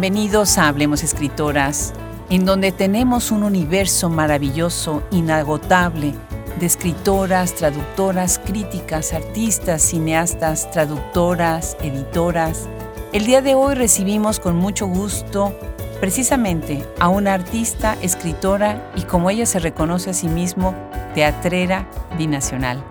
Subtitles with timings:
[0.00, 1.92] Bienvenidos a Hablemos Escritoras,
[2.30, 6.14] en donde tenemos un universo maravilloso, inagotable,
[6.60, 12.68] de escritoras, traductoras, críticas, artistas, cineastas, traductoras, editoras.
[13.12, 15.52] El día de hoy recibimos con mucho gusto
[15.98, 20.76] precisamente a una artista, escritora y como ella se reconoce a sí mismo,
[21.12, 22.84] teatrera binacional,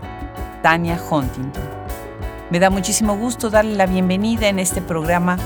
[0.61, 1.63] Tania Huntington.
[2.49, 5.37] Me da muchísimo gusto darle la bienvenida en este programa.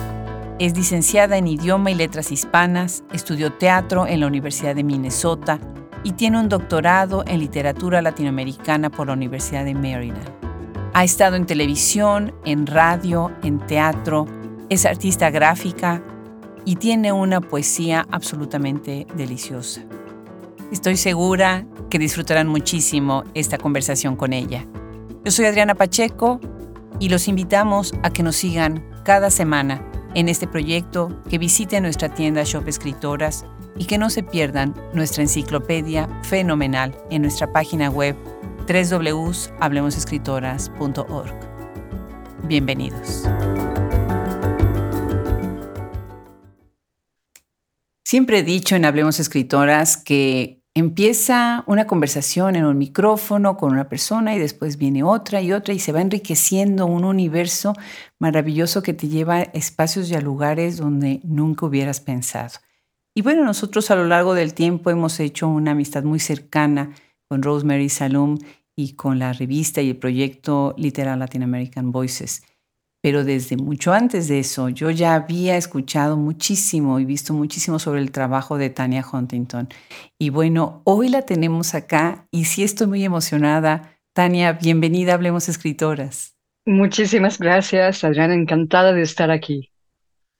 [0.61, 5.59] Es licenciada en idioma y letras hispanas, estudió teatro en la Universidad de Minnesota
[6.03, 10.21] y tiene un doctorado en literatura latinoamericana por la Universidad de Maryland.
[10.93, 14.27] Ha estado en televisión, en radio, en teatro,
[14.69, 16.03] es artista gráfica
[16.63, 19.81] y tiene una poesía absolutamente deliciosa.
[20.71, 24.67] Estoy segura que disfrutarán muchísimo esta conversación con ella.
[25.25, 26.39] Yo soy Adriana Pacheco
[26.99, 32.11] y los invitamos a que nos sigan cada semana en este proyecto, que visiten nuestra
[32.13, 33.45] tienda Shop Escritoras
[33.77, 38.15] y que no se pierdan nuestra enciclopedia fenomenal en nuestra página web
[38.67, 41.33] www.hablemosescritoras.org.
[42.43, 43.23] Bienvenidos.
[48.03, 53.89] Siempre he dicho en Hablemos Escritoras que empieza una conversación en un micrófono con una
[53.89, 57.73] persona y después viene otra y otra y se va enriqueciendo un universo
[58.19, 62.59] maravilloso que te lleva a espacios y a lugares donde nunca hubieras pensado.
[63.13, 66.91] Y bueno, nosotros a lo largo del tiempo hemos hecho una amistad muy cercana
[67.27, 68.37] con Rosemary Salum
[68.75, 72.43] y con la revista y el proyecto Literal Latin American Voices.
[73.01, 78.01] Pero desde mucho antes de eso, yo ya había escuchado muchísimo y visto muchísimo sobre
[78.01, 79.69] el trabajo de Tania Huntington.
[80.19, 83.97] Y bueno, hoy la tenemos acá y sí estoy muy emocionada.
[84.13, 86.35] Tania, bienvenida Hablemos Escritoras.
[86.65, 89.71] Muchísimas gracias, Adriana, encantada de estar aquí.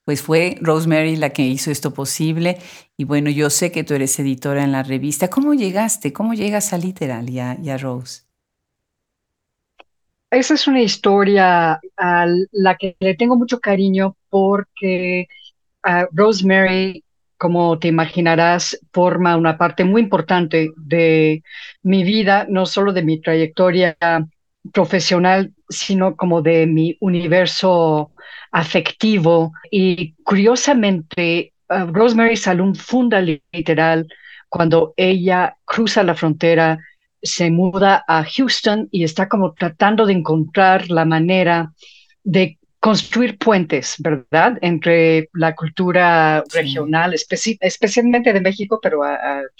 [0.06, 2.58] Pues fue Rosemary la que hizo esto posible
[2.98, 5.30] y bueno, yo sé que tú eres editora en la revista.
[5.30, 6.14] ¿Cómo llegaste?
[6.14, 8.24] ¿Cómo llegas a Literal y a, Rose?
[10.32, 15.28] Esa es una historia a la que le tengo mucho cariño porque
[16.12, 17.04] Rosemary,
[17.38, 21.44] como te imaginarás, forma una parte muy importante de
[21.84, 23.98] mi vida, no solo de mi trayectoria
[24.74, 28.12] profesional, sino como de mi universo
[28.52, 29.54] afectivo.
[29.72, 34.08] Y curiosamente, uh, Rosemary Salum funda Literal
[34.50, 36.78] cuando ella cruza la frontera,
[37.22, 41.74] se muda a Houston y está como tratando de encontrar la manera
[42.24, 44.58] de construir puentes, ¿verdad?
[44.62, 49.02] Entre la cultura regional, especialmente de México, pero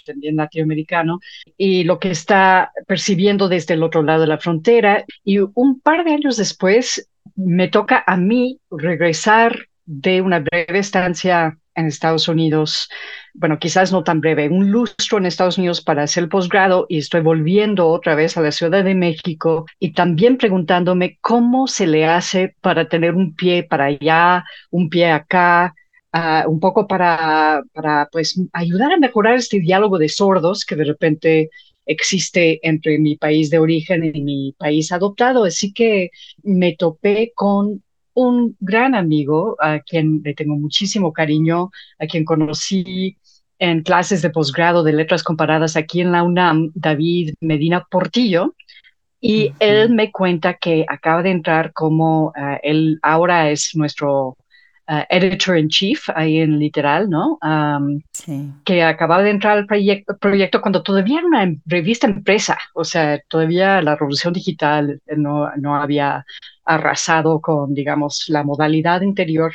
[0.04, 1.20] también latinoamericano,
[1.56, 5.04] y lo que está percibiendo desde el otro lado de la frontera.
[5.22, 11.58] Y un par de años después, me toca a mí regresar de una breve estancia
[11.74, 12.88] en Estados Unidos,
[13.34, 16.98] bueno, quizás no tan breve, un lustro en Estados Unidos para hacer el posgrado y
[16.98, 22.04] estoy volviendo otra vez a la Ciudad de México y también preguntándome cómo se le
[22.06, 25.74] hace para tener un pie para allá, un pie acá,
[26.12, 30.84] uh, un poco para, para pues ayudar a mejorar este diálogo de sordos que de
[30.84, 31.50] repente
[31.86, 35.44] existe entre mi país de origen y mi país adoptado.
[35.44, 36.10] Así que
[36.42, 37.82] me topé con
[38.14, 43.16] un gran amigo a quien le tengo muchísimo cariño, a quien conocí
[43.58, 48.54] en clases de posgrado de letras comparadas aquí en la UNAM, David Medina Portillo.
[49.20, 54.36] Y él me cuenta que acaba de entrar como eh, él ahora es nuestro
[54.88, 57.38] Uh, editor in chief ahí en literal, ¿no?
[58.12, 58.50] sí.
[58.64, 63.20] Que acababa de entrar al proyecto, proyecto cuando todavía era una revista empresa, o sea,
[63.28, 66.26] todavía la revolución digital no, no había
[66.64, 69.52] arrasado con, digamos, la modalidad interior.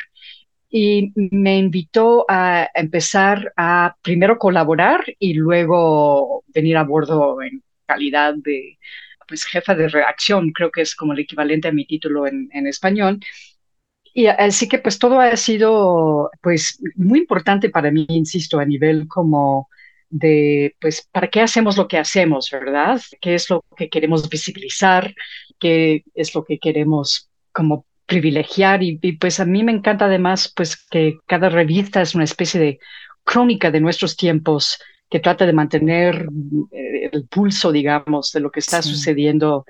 [0.70, 8.34] Y me invitó a empezar a primero colaborar y luego venir a bordo en calidad
[8.36, 8.78] de
[9.28, 12.66] pues jefa de reacción, creo que es como el equivalente a mi título en, en
[12.66, 13.20] español.
[14.18, 19.08] Y así que pues todo ha sido pues muy importante para mí, insisto, a nivel
[19.08, 19.70] como
[20.10, 23.00] de pues para qué hacemos lo que hacemos, ¿verdad?
[23.22, 25.14] ¿Qué es lo que queremos visibilizar?
[25.60, 28.82] ¿Qué es lo que queremos como privilegiar?
[28.82, 32.80] Y, pues a mí me encanta además pues que cada revista es una especie de
[33.24, 36.28] crónica de nuestros tiempos que trata de mantener
[36.72, 39.66] eh, el pulso, digamos, de lo que está sucediendo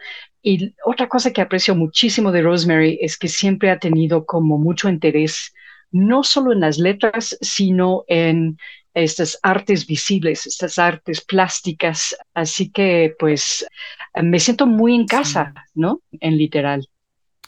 [0.50, 4.88] y otra cosa que aprecio muchísimo de Rosemary es que siempre ha tenido como mucho
[4.88, 5.54] interés,
[5.92, 8.58] no solo en las letras, sino en
[8.94, 12.16] estas artes visibles, estas artes plásticas.
[12.34, 13.68] Así que pues
[14.24, 16.00] me siento muy en casa, ¿no?
[16.14, 16.88] En literal.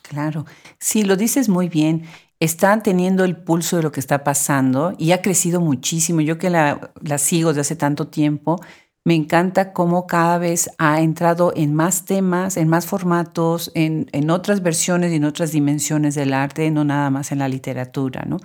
[0.02, 0.46] Claro,
[0.78, 2.04] sí, lo dices muy bien.
[2.40, 6.22] Están teniendo el pulso de lo que está pasando y ha crecido muchísimo.
[6.22, 8.60] Yo que la, sigo desde hace tanto tiempo,
[9.04, 14.30] me encanta cómo cada vez ha entrado en más temas, en más formatos, en, en,
[14.30, 18.24] otras versiones y en otras dimensiones del arte, no nada más en la literatura.
[18.26, 18.38] ¿no?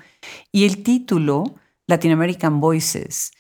[0.51, 1.45] Y el título,
[1.87, 3.33] Latin American Voices,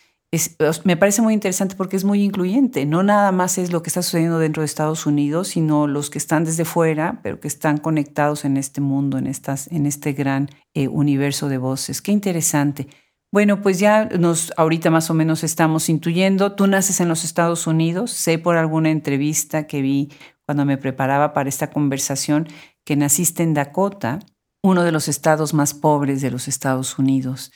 [0.84, 2.86] me parece muy interesante porque es muy incluyente.
[2.86, 6.18] No nada más es lo que está sucediendo dentro de Estados Unidos, sino los que
[6.18, 10.48] están desde fuera, pero que están conectados en este mundo, en, estas, en este gran
[10.74, 12.00] eh, universo de voces.
[12.00, 12.88] Qué interesante.
[13.32, 16.52] Bueno, pues ya nos ahorita más o menos estamos intuyendo.
[16.52, 18.12] Tú naces en los Estados Unidos.
[18.12, 20.12] Sé por alguna entrevista que vi
[20.46, 22.46] cuando me preparaba para esta conversación
[22.84, 24.20] que naciste en Dakota,
[24.62, 27.50] uno de los estados más pobres de los Estados Unidos.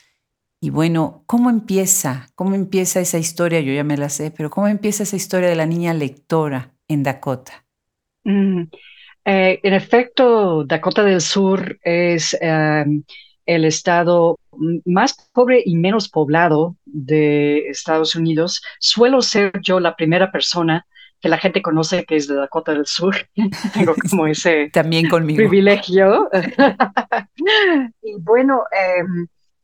[0.61, 2.27] Y bueno, ¿cómo empieza?
[2.35, 3.61] ¿Cómo empieza esa historia?
[3.61, 7.03] Yo ya me la sé, pero ¿cómo empieza esa historia de la niña lectora en
[7.03, 7.65] Dakota?
[8.25, 8.63] Mm,
[9.23, 13.03] eh, en efecto, Dakota del Sur es em,
[13.45, 14.37] el estado
[14.83, 18.61] más pobre y menos poblado de Estados Unidos.
[18.79, 20.85] Suelo ser yo la primera persona
[21.21, 23.15] que la gente conoce que es de Dakota del Sur.
[23.73, 25.37] Tengo como ese También conmigo.
[25.37, 26.29] privilegio.
[28.03, 29.03] y bueno, eh,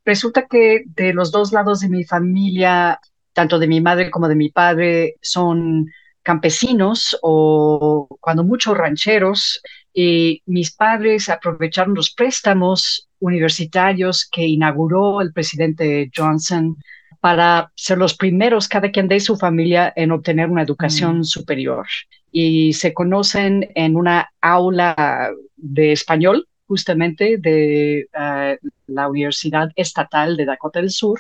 [0.06, 3.00] Resulta que de los dos lados de mi familia,
[3.34, 5.88] tanto de mi madre como de mi padre, son
[6.22, 9.62] campesinos o cuando muchos rancheros
[9.94, 16.78] y mis padres aprovecharon los préstamos universitarios que inauguró el presidente Johnson
[17.20, 21.24] para ser los primeros, cada quien de su familia, en obtener una educación mm.
[21.24, 21.88] superior.
[22.32, 30.46] Y se conocen en una aula de español justamente de eh, la Universidad Estatal de
[30.46, 31.20] Dakota del Sur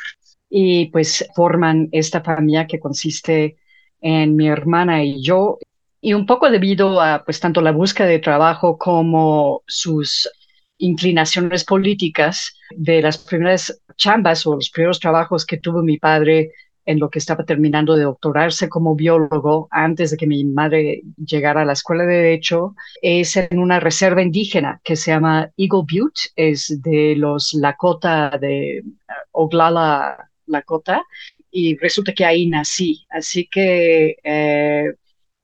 [0.50, 3.57] y pues forman esta familia que consiste
[4.01, 5.57] en mi hermana y yo
[6.01, 10.30] y un poco debido a pues tanto la búsqueda de trabajo como sus
[10.77, 16.51] inclinaciones políticas de las primeras chambas o los primeros trabajos que tuvo mi padre
[16.85, 21.61] en lo que estaba terminando de doctorarse como biólogo antes de que mi madre llegara
[21.61, 26.31] a la escuela de derecho, es en una reserva indígena que se llama Eagle Butte,
[26.35, 31.03] es de los Lakota, de uh, Oglala Lakota,
[31.51, 33.05] y resulta que ahí nací.
[33.09, 34.93] Así que eh,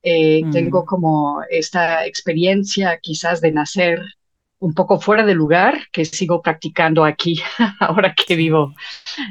[0.03, 0.51] eh, mm.
[0.51, 3.99] tengo como esta experiencia quizás de nacer
[4.61, 7.41] un poco fuera de lugar que sigo practicando aquí
[7.79, 8.73] ahora que vivo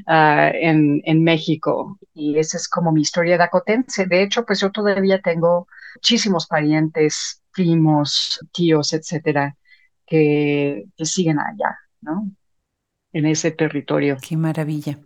[0.07, 1.99] ah, en, en, México.
[2.13, 4.07] Y esa es como mi historia dacotense.
[4.07, 9.57] De hecho, pues yo todavía tengo muchísimos parientes, primos, tíos, etcétera,
[10.05, 12.29] que, que siguen allá, ¿no?
[13.13, 14.17] En ese territorio.
[14.21, 14.99] Qué maravilla.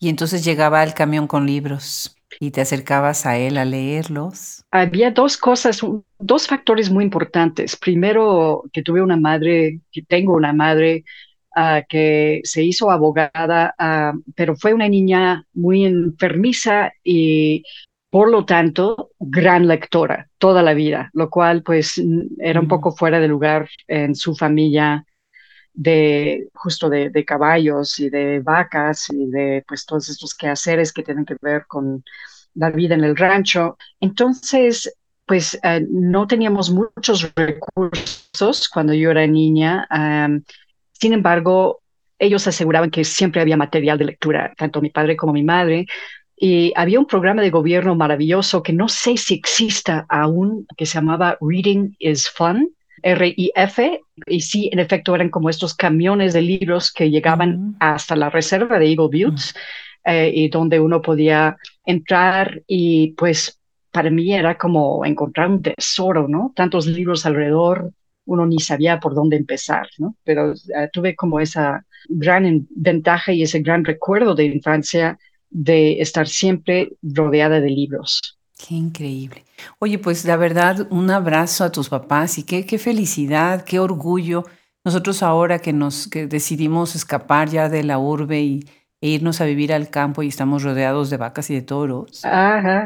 [0.00, 2.16] Y entonces llegaba el camión con libros.
[2.40, 4.64] ¿Y te acercabas a él a leerlos?
[4.70, 5.80] Había dos cosas,
[6.18, 7.76] dos factores muy importantes.
[7.76, 11.04] Primero, que tuve una madre, que tengo una madre
[11.56, 17.62] uh, que se hizo abogada, uh, pero fue una niña muy enfermiza y
[18.12, 21.98] por lo tanto, gran lectora toda la vida, lo cual pues
[22.40, 25.06] era un poco fuera de lugar en su familia
[25.74, 31.02] de justo de, de, caballos y de vacas y de pues todos estos quehaceres que
[31.02, 32.04] tienen que ver con
[32.54, 33.76] la vida en el rancho.
[34.00, 34.92] Entonces,
[35.26, 39.86] pues eh, no teníamos muchos recursos cuando yo era niña.
[40.92, 41.80] sin embargo,
[42.18, 45.86] ellos aseguraban que siempre había material de lectura, tanto mi padre como mi madre.
[46.36, 50.94] Y había un programa de gobierno maravilloso que no sé si exista aún, que se
[50.94, 56.92] llamaba Reading is Fun, R-I-F, y sí, en efecto, eran como estos camiones de libros
[56.92, 59.54] que llegaban hasta la reserva de Eagle Buttes.
[60.04, 63.60] Eh, y donde uno podía entrar y pues
[63.92, 66.52] para mí era como encontrar un tesoro, ¿no?
[66.56, 67.92] Tantos libros alrededor,
[68.24, 70.16] uno ni sabía por dónde empezar, ¿no?
[70.24, 75.18] Pero eh, tuve como esa gran ventaja y ese gran recuerdo de infancia
[75.50, 78.38] de estar siempre rodeada de libros.
[78.66, 79.44] Qué increíble.
[79.80, 84.44] Oye, pues la verdad, un abrazo a tus papás y qué, qué felicidad, qué orgullo.
[84.84, 88.64] Nosotros ahora que nos que decidimos escapar ya de la urbe y
[89.00, 92.22] e irnos a vivir al campo y estamos rodeados de vacas y de toros.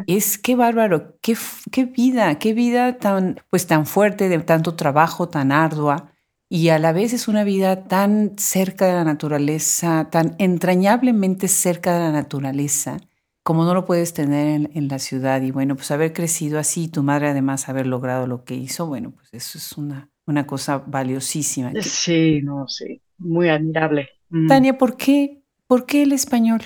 [0.06, 1.36] Es qué bárbaro, qué,
[1.70, 6.10] qué vida, qué vida tan, pues tan fuerte, de tanto trabajo, tan ardua.
[6.48, 11.92] Y a la vez es una vida tan cerca de la naturaleza, tan entrañablemente cerca
[11.92, 12.96] de la naturaleza,
[13.46, 15.40] como no lo puedes tener en, en, la ciudad.
[15.40, 19.12] Y bueno, pues haber crecido así, tu madre además haber logrado lo que hizo, bueno,
[19.12, 21.72] pues eso es una, una cosa valiosísima.
[21.80, 24.08] Sí, no, sí, muy admirable.
[24.30, 24.48] Mm.
[24.48, 26.60] Tania, ¿por qué ¿Por qué el español?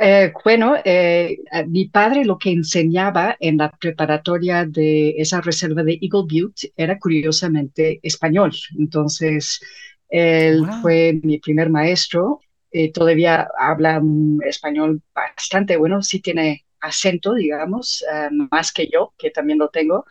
[0.00, 5.98] Eh, bueno, eh, mi padre lo que enseñaba en la preparatoria de esa reserva de
[6.00, 8.52] Eagle Butte era curiosamente español.
[8.78, 9.60] Entonces,
[10.08, 12.40] Él fue mi primer maestro.
[12.70, 19.12] Eh, todavía habla un español bastante bueno, sí tiene acento, digamos, eh, más que yo,
[19.18, 20.04] que también lo tengo.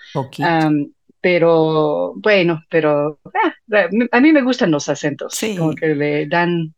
[1.22, 6.74] pero bueno, pero ah, a mí me gustan los acentos, como que le dan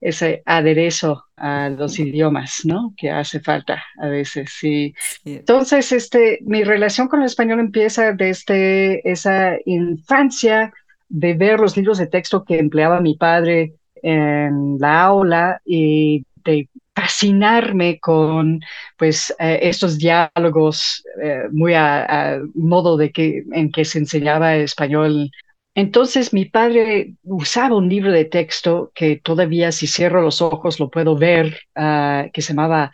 [0.00, 2.94] ese aderezo a los idiomas, ¿no?
[2.96, 4.94] Que hace falta a veces, sí.
[5.24, 10.72] Entonces, este, mi relación con el español empieza desde esa infancia
[11.08, 16.68] de ver los libros de texto que empleaba mi padre en la aula y de
[16.94, 18.60] fascinarme con
[18.96, 25.30] pues eh, estos diálogos eh, muy a, modo de que en que se enseñaba español.
[25.74, 30.88] Entonces mi padre usaba un libro de texto que todavía si cierro los ojos lo
[30.90, 32.92] puedo ver, ah, que se llamaba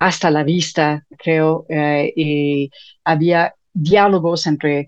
[0.00, 2.70] Hasta la vista, creo, eh, y
[3.04, 4.86] había diálogos entre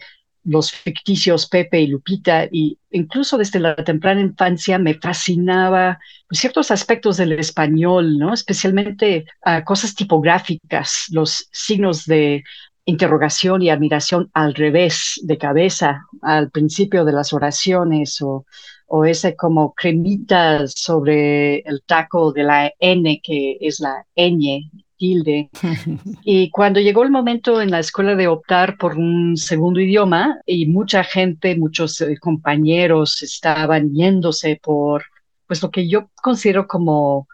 [0.49, 5.99] los ficticios Pepe y Lupita, y incluso desde la temprana infancia me fascinaba
[6.31, 8.33] ciertos aspectos del español, ¿no?
[8.33, 12.45] Especialmente ah, cosas tipográficas, los signos de
[12.87, 18.47] interrogación y admiración al revés de cabeza al principio de las oraciones o,
[18.87, 25.49] o ese como cremita sobre el taco de la N que es la ñ, tilde.
[26.25, 30.67] Y cuando llegó el momento en la escuela de optar por un segundo idioma y
[30.67, 35.05] mucha gente, muchos eh, compañeros estaban yéndose por
[35.47, 37.27] pues lo que yo considero como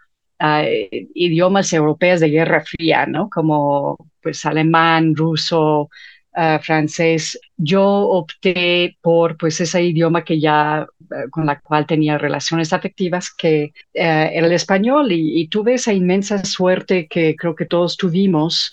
[1.13, 3.29] idiomas europeos de Guerra Fría, ¿no?
[3.29, 5.89] Como pues alemán, ruso,
[6.35, 7.39] ah, francés.
[7.57, 13.33] Yo opté por pues ese idioma que ya eh, con la cual tenía relaciones afectivas,
[13.33, 17.97] que eh, era el español y, y tuve esa inmensa suerte que creo que todos
[17.97, 18.71] tuvimos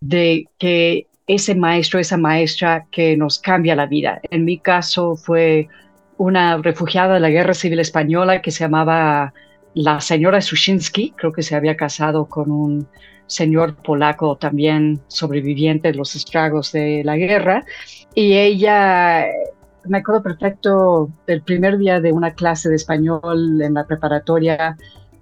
[0.00, 4.20] de que ese maestro, esa maestra que nos cambia la vida.
[4.30, 5.68] En mi caso fue
[6.16, 9.32] una refugiada de la Guerra Civil Española que se llamaba
[9.74, 12.88] la señora Sushinsky, creo que se había casado con un
[13.26, 17.64] señor polaco también sobreviviente de los estragos de la guerra,
[18.14, 19.26] y ella,
[19.84, 24.76] me acuerdo perfecto del primer día de una clase de español en la preparatoria,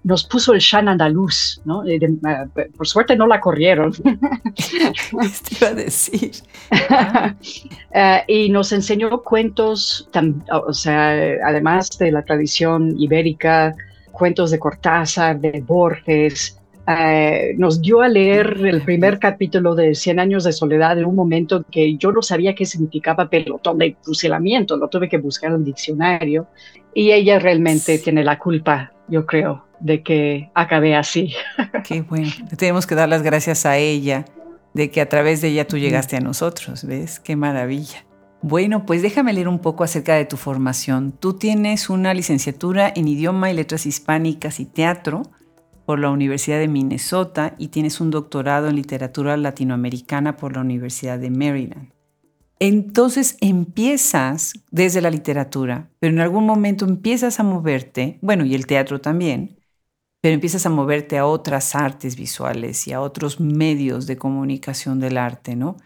[0.05, 1.85] nos puso el Shan andaluz, ¿no?
[2.25, 3.93] Ah, por suerte no la corrieron.
[3.95, 6.33] Te iba a decir.
[7.95, 10.09] Ah, y nos enseñó cuentos,
[10.51, 11.11] o sea,
[11.45, 13.75] además de la tradición ibérica,
[14.13, 16.59] cuentos de Cortázar, de Borges.
[16.87, 21.15] Eh, nos dio a leer el primer capítulo de Cien años de soledad en un
[21.15, 25.59] momento que yo no sabía qué significaba pelotón de fusilamiento, lo tuve que buscar en
[25.59, 26.49] el diccionario
[26.93, 31.33] y ella realmente tiene la culpa, yo creo, de que acabé así.
[31.87, 34.25] Qué bueno, tenemos que dar las gracias a ella
[34.75, 37.21] de que a través de ella tú llegaste a nosotros, ¿ves?
[37.21, 38.05] Qué maravilla.
[38.41, 41.13] Bueno, pues déjame leer un poco acerca de tu formación.
[41.13, 45.23] Tú tienes una licenciatura en idioma y letras hispánicas y teatro
[45.85, 51.19] por la Universidad de Minnesota y tienes un doctorado en literatura latinoamericana por la Universidad
[51.19, 51.93] de Maryland.
[52.59, 58.67] Entonces empiezas desde la literatura, pero en algún momento empiezas a moverte, bueno, y el
[58.67, 59.59] teatro también,
[60.21, 65.17] pero empiezas a moverte a otras artes visuales y a otros medios de comunicación del
[65.17, 65.77] arte, ¿no?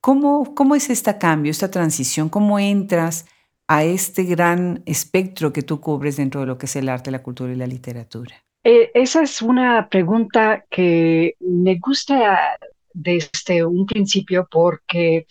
[0.00, 2.28] ¿Cómo, ¿Cómo es este cambio, esta transición?
[2.28, 3.26] ¿Cómo entras
[3.68, 7.22] a este gran espectro que tú cubres dentro de lo que es el arte, la
[7.22, 8.44] cultura y la literatura?
[8.64, 12.58] Eh, esa es una pregunta que me gusta
[12.92, 15.26] desde un principio porque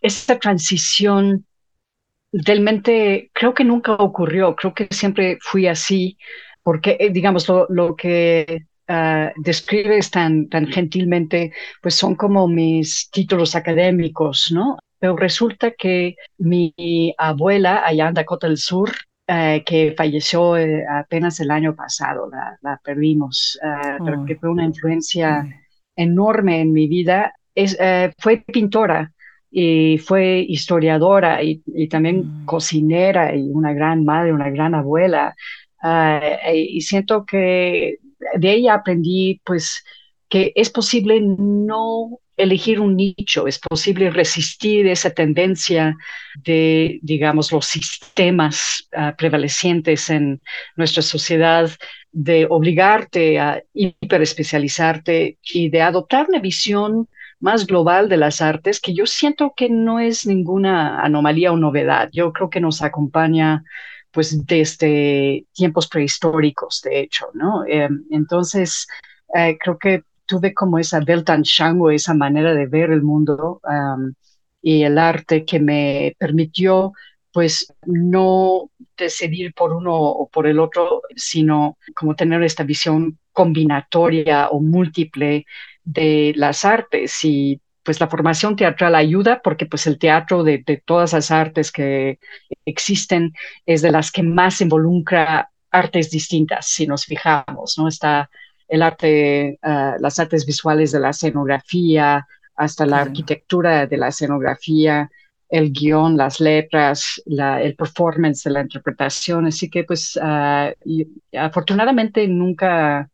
[0.00, 1.46] esta transición
[2.32, 6.18] realmente creo que nunca ocurrió, creo que siempre fui así,
[6.62, 13.08] porque eh, digamos lo, lo que Ah, describes tan, tan gentilmente, pues son como mis
[13.12, 14.78] títulos académicos, ¿no?
[14.98, 16.74] Pero resulta que mi
[17.16, 18.90] abuela allá en Dakota del Sur,
[19.32, 22.28] eh, que falleció eh, apenas el año pasado,
[22.62, 25.46] la, perdimos, ah, pero que fue una influencia
[25.94, 29.12] enorme en mi vida, es, eh, fue pintora
[29.48, 32.44] y fue historiadora y, también mm.
[32.44, 35.36] cocinera y una gran madre, una gran abuela.
[35.80, 36.20] Ah,
[36.52, 37.98] y siento que
[38.36, 39.84] de ella aprendí pues
[40.28, 45.96] que es posible no elegir un nicho, es posible resistir esa tendencia
[46.44, 50.40] de, digamos, los sistemas ah, prevalecientes en
[50.76, 51.70] nuestra sociedad,
[52.12, 58.94] de obligarte a hiperespecializarte y de adoptar una visión más global de las artes, que
[58.94, 62.10] yo siento que no es ninguna anomalía o novedad.
[62.12, 63.64] Yo creo que nos acompaña
[64.10, 67.64] pues desde tiempos prehistóricos, de hecho, ¿no?
[67.64, 68.86] Eh, entonces,
[69.34, 73.60] eh, creo que tuve como esa Weltanschauung, esa manera de ver el mundo
[74.62, 76.92] y el arte que me permitió
[77.32, 84.48] pues no decidir por uno o por el otro, sino como tener esta visión combinatoria
[84.50, 85.46] o múltiple
[85.82, 91.12] de las artes y pues la formación teatral ayuda porque pues el teatro de, todas
[91.12, 92.20] las artes que
[92.64, 93.32] existen
[93.66, 97.88] es de las que más involucra artes distintas, si nos fijamos, ¿no?
[97.88, 98.30] Está
[98.70, 105.10] el arte, ah, las artes visuales de la escenografía, hasta la arquitectura de la escenografía,
[105.48, 109.46] el guion, las letras, el performance de la interpretación.
[109.46, 110.72] Así que, pues, ah,
[111.36, 113.10] afortunadamente nunca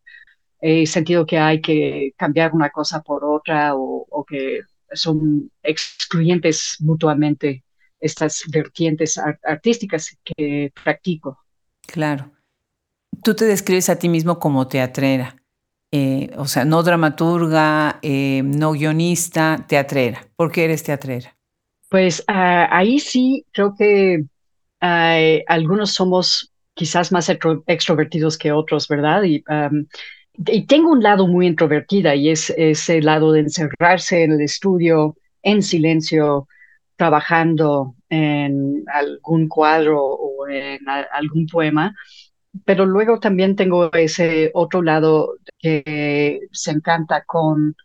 [0.61, 4.61] he sentido que hay que cambiar una cosa por otra o, que
[4.93, 7.65] son excluyentes mutuamente
[7.99, 11.39] estas vertientes artísticas que practico.
[11.87, 12.31] Claro.
[13.23, 15.37] Tú te describes a ti mismo como teatrera.
[15.93, 20.27] Eh, o sea, no dramaturga, eh, no guionista, teatrera.
[20.37, 21.37] ¿Por qué eres teatrera?
[21.89, 24.25] Pues ah, ahí sí creo que
[25.49, 27.29] algunos somos quizás más
[27.67, 29.23] extrovertidos que otros, ¿verdad?
[29.25, 29.43] Y,
[30.47, 35.17] y, tengo un lado muy introvertida y es ese lado de encerrarse en el estudio
[35.43, 36.47] en silencio,
[36.97, 41.95] trabajando en algún cuadro o en algún poema
[42.65, 47.77] pero luego también tengo ese otro lado que se encanta con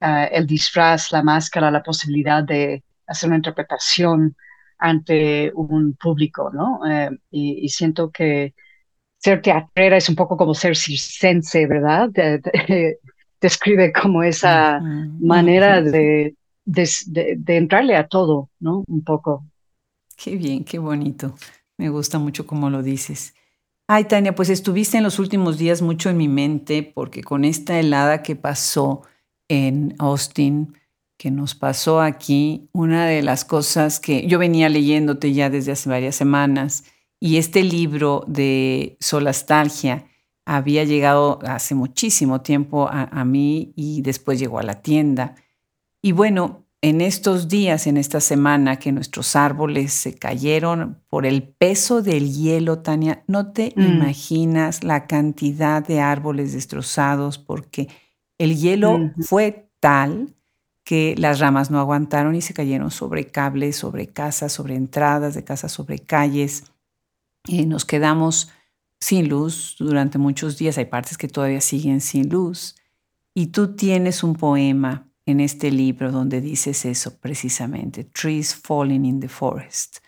[0.00, 4.36] ah, el disfraz, la máscara, la posibilidad de hacer una interpretación
[4.78, 6.80] ante un público, ¿no?
[6.90, 8.54] Eh, y, siento que
[9.18, 12.10] ser teatrera es un poco como ser circense, ¿verdad?
[13.40, 14.80] describe como esa
[15.20, 18.84] manera de, de entrarle a todo, ¿no?
[18.88, 19.44] Un poco.
[20.16, 21.34] Qué bien, qué bonito.
[21.78, 23.34] Me gusta mucho como lo dices.
[23.94, 27.78] Ay, Tania, pues estuviste en los últimos días mucho en mi mente porque con esta
[27.78, 29.02] helada que pasó
[29.48, 30.78] en Austin,
[31.18, 35.90] que nos pasó aquí, una de las cosas que yo venía leyéndote ya desde hace
[35.90, 36.84] varias semanas
[37.20, 40.06] y este libro de Solastalgia
[40.46, 45.34] había llegado hace muchísimo tiempo a, a mí y después llegó a la tienda.
[46.00, 51.44] Y bueno, en estos días, en esta semana que nuestros árboles se cayeron por el
[51.44, 53.82] peso del hielo, Tania, no te mm.
[53.82, 57.88] imaginas la cantidad de árboles destrozados porque
[58.36, 60.34] el hielo fue tal
[60.82, 65.44] que las ramas no aguantaron y se cayeron sobre cables, sobre casas, sobre entradas de
[65.44, 66.64] casas, sobre calles.
[67.46, 68.50] Y nos quedamos
[68.98, 70.78] sin luz durante muchos días.
[70.78, 72.74] Hay partes que todavía siguen sin luz.
[73.34, 79.20] Y tú tienes un poema en este libro donde dices eso precisamente, Trees Falling in
[79.20, 79.98] the Forest.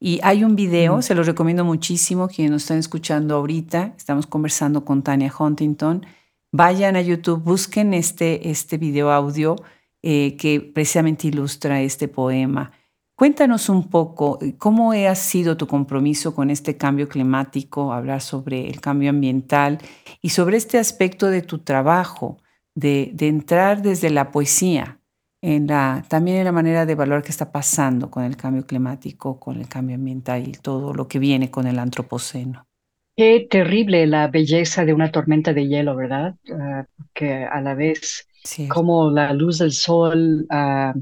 [0.00, 1.02] Y hay un video, mm.
[1.02, 6.06] se lo recomiendo muchísimo, quienes nos están escuchando ahorita, estamos conversando con Tania Huntington,
[6.52, 9.56] vayan a YouTube, busquen este, este video audio
[10.02, 12.72] eh, que precisamente ilustra este poema.
[13.14, 18.68] Cuéntanos un poco eh, cómo ha sido tu compromiso con este cambio climático, hablar sobre
[18.68, 19.78] el cambio ambiental
[20.20, 22.38] y sobre este aspecto de tu trabajo
[22.76, 25.00] de, entrar desde la poesía,
[25.42, 29.40] en la, también en la manera de evaluar qué está pasando con el cambio climático,
[29.40, 32.66] con el cambio ambiental y todo lo que viene con el antropoceno.
[33.16, 36.36] Qué terrible la belleza de una tormenta de hielo, ¿verdad?
[36.52, 36.84] Ah,
[37.14, 38.28] que a la vez
[38.68, 41.00] como la luz del sol uh,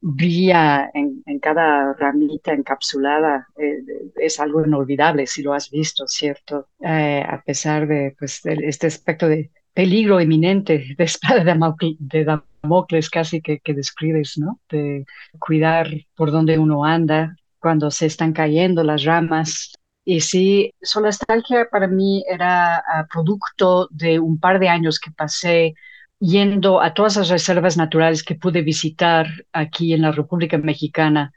[0.00, 3.82] brilla en, cada ramita encapsulada, eh,
[4.16, 6.68] es algo inolvidable si lo has visto, ¿cierto?
[6.80, 13.42] Eh, a pesar de pues, este aspecto de peligro eminente de espada de Damocles casi
[13.42, 14.58] que, describes, ¿no?
[14.70, 15.04] De
[15.38, 19.74] cuidar por donde uno anda cuando se están cayendo las ramas.
[20.02, 25.74] Y sí, Solastalgia para mí era ah, producto de un par de años que pasé
[26.20, 31.32] yendo a todas las reservas naturales que pude visitar aquí en la República Mexicana,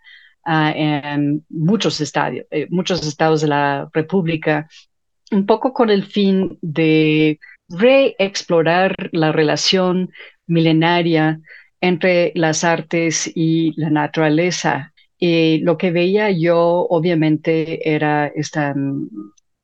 [0.45, 4.69] ah, en muchos, estadios, eh, muchos estados de la República,
[5.31, 7.37] un poco con el fin de
[7.69, 10.11] reexplorar la relación
[10.47, 11.39] milenaria
[11.81, 14.93] entre las artes y la naturaleza.
[15.17, 19.09] Y lo que veía yo, obviamente, era esta, mm,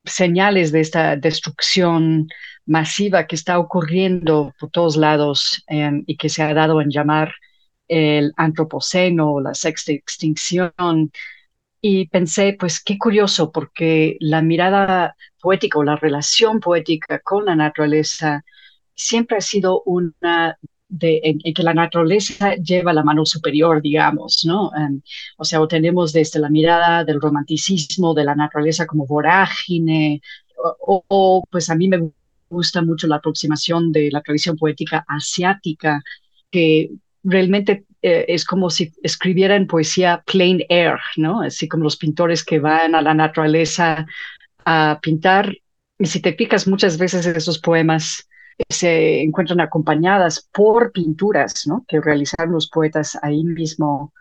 [0.04, 2.28] señales de esta destrucción
[2.66, 7.32] masiva que está ocurriendo por todos lados em, y que se ha dado en llamar
[7.88, 10.72] el antropoceno, la sexta extinción,
[11.88, 17.54] y pensé, pues qué curioso, porque la mirada poética o la relación poética con la
[17.54, 18.44] naturaleza
[18.92, 24.72] siempre ha sido una de, en, que la naturaleza lleva la mano superior, digamos, ¿no?
[24.76, 25.00] Em,
[25.36, 30.20] o sea, o tenemos desde la mirada del romanticismo de la naturaleza como vorágine,
[30.80, 32.10] o, pues a mí me
[32.50, 36.02] gusta mucho la aproximación de la tradición poética asiática,
[36.50, 36.90] que
[37.22, 41.42] realmente eh, es como si escribieran poesía plain air, ¿no?
[41.42, 44.06] Así como los pintores que van a la naturaleza
[44.64, 45.52] a pintar.
[45.98, 48.28] Y si te fijas, muchas veces esos poemas
[48.68, 51.84] se encuentran acompañadas por pinturas, ¿no?
[51.88, 54.12] Que realizaron los poetas ahí mismo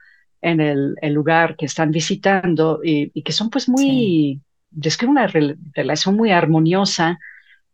[0.41, 5.27] en el, lugar que están visitando y, que son pues muy, describen una
[5.75, 7.19] relación muy armoniosa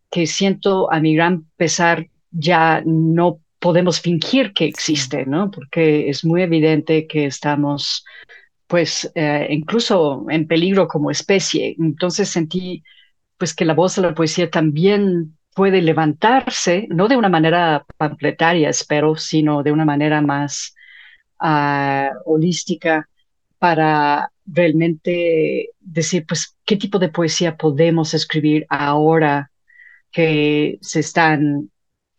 [0.09, 5.51] que siento a mi gran pesar ya no podemos fingir que existe, ¿no?
[5.51, 8.03] Porque es muy evidente que estamos,
[8.67, 11.75] pues, eh, incluso en peligro como especie.
[11.79, 12.83] Entonces sentí,
[13.37, 18.69] pues, que la voz de la poesía también puede levantarse, no de una manera pampletaria,
[18.69, 20.75] espero, sino de una manera más
[21.39, 23.07] ah, holística
[23.59, 29.51] para realmente decir, pues, qué tipo de poesía podemos escribir ahora
[30.11, 31.70] que se están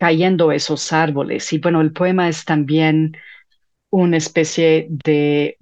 [0.02, 1.52] cayendo esos árboles.
[1.52, 3.16] Y bueno, el poema es también
[3.88, 5.56] una especie de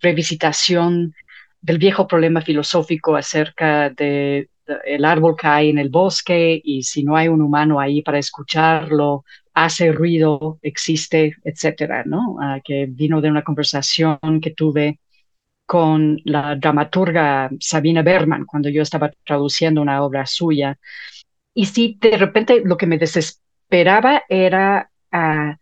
[0.00, 1.12] revisitación
[1.60, 4.50] del viejo problema filosófico acerca de,
[4.84, 9.24] el árbol cae en el bosque y si no hay un humano ahí para escucharlo,
[9.52, 12.36] hace ruido, existe, etcétera, ¿no?
[12.40, 15.00] Ah, que vino de una conversación que tuve
[15.66, 20.78] con la dramaturga Sabina Berman cuando yo estaba traduciendo una obra suya.
[21.52, 25.58] Y si de repente lo que me desesperó esperaba era ah,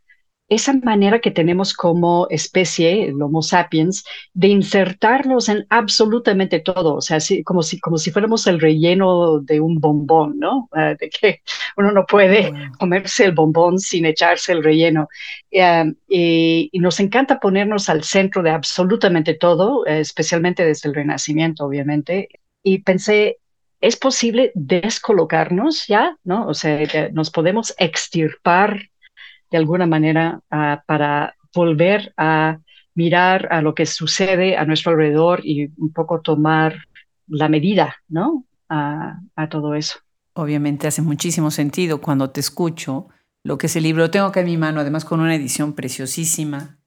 [0.49, 7.01] esa manera que tenemos como especie, el Homo sapiens, de insertarnos en absolutamente todo, o
[7.01, 10.69] sea, como, si, como si fuéramos el relleno de un bombón, ¿no?
[10.73, 11.41] Ah, de que
[11.79, 15.09] uno no puede comerse el bombón sin echarse el relleno.
[15.59, 22.29] Ah, y, nos encanta ponernos al centro de absolutamente todo, especialmente desde el Renacimiento, obviamente.
[22.63, 23.39] Y pensé,
[23.85, 26.47] es posible descolocarnos ya, ¿no?
[26.47, 26.79] O sea,
[27.13, 28.89] nos podemos extirpar
[29.51, 32.61] de alguna manera ah, para volver a
[32.95, 36.77] mirar a lo que sucede a nuestro alrededor y un poco tomar
[37.27, 38.47] la medida, ¿no?
[38.71, 39.99] A, a todo eso.
[40.33, 43.09] Obviamente hace muchísimo sentido cuando te escucho
[43.43, 44.11] lo que es el libro.
[44.11, 46.79] Tengo acá en mi mano, además con una edición preciosísima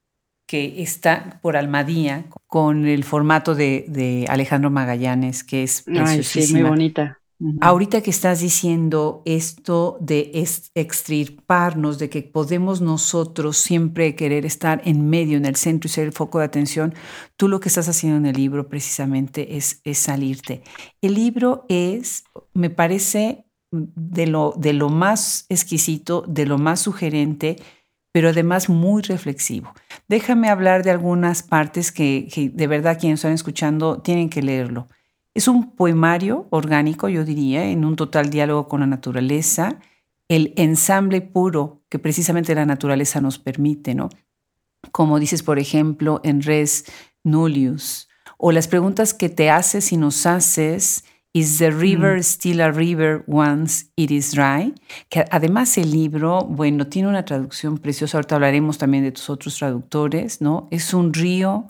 [0.48, 6.60] que está por Almadía con el formato de, Alejandro Magallanes, que es preciosísima.
[6.60, 7.20] muy bonita.
[7.60, 10.32] Ahorita que estás diciendo esto de
[10.74, 16.06] extirparnos, de que podemos nosotros siempre querer estar en medio, en el centro y ser
[16.06, 16.94] el foco de atención,
[17.36, 20.62] tú lo que estás haciendo en el libro precisamente es, es salirte.
[21.00, 27.58] El libro es, me parece, de lo, de lo más exquisito, de lo más sugerente,
[28.12, 29.72] pero además muy reflexivo.
[30.08, 34.88] Déjame hablar de algunas partes que, de verdad quienes están escuchando tienen que leerlo.
[35.34, 39.78] Es un poemario orgánico, yo diría, en un total diálogo con la naturaleza,
[40.28, 44.08] el ensamble puro que precisamente la naturaleza nos permite, ¿no?
[44.90, 46.86] Como dices, por ejemplo, en Res
[47.24, 52.72] Nullius, o las preguntas que te haces y nos haces Is the river still a
[52.72, 54.74] river once it is dry?
[55.08, 58.16] Que además el libro, bueno, tiene una traducción preciosa.
[58.16, 60.68] Ahorita hablaremos también de tus otros traductores, ¿no?
[60.70, 61.66] Es un río,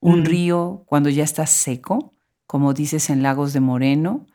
[0.00, 2.12] un río cuando ya está seco,
[2.46, 4.26] como dices en Lagos de Moreno,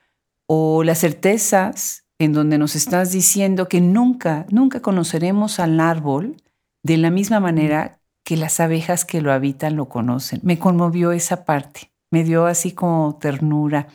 [0.48, 6.38] o las certezas en donde nos estás diciendo que nunca, nunca conoceremos al árbol
[6.84, 10.40] de la misma manera que las abejas que lo habitan lo conocen.
[10.44, 13.88] Me conmovió esa parte, me dio así como ternura.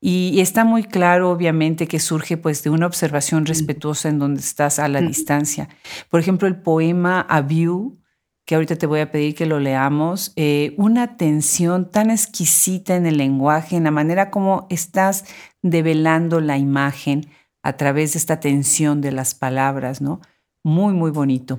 [0.00, 4.78] Y, está muy claro, obviamente, que surge pues de una observación respetuosa en donde estás
[4.78, 5.68] a la distancia.
[6.08, 7.98] Por ejemplo, el poema A View,
[8.46, 13.04] que ahorita te voy a pedir que lo leamos, eh, una atención tan exquisita en
[13.04, 15.26] el lenguaje, en la manera como estás
[15.60, 17.26] develando la imagen
[17.62, 20.22] a través de esta tensión de las palabras, ¿no?
[20.64, 21.58] Muy, muy bonito.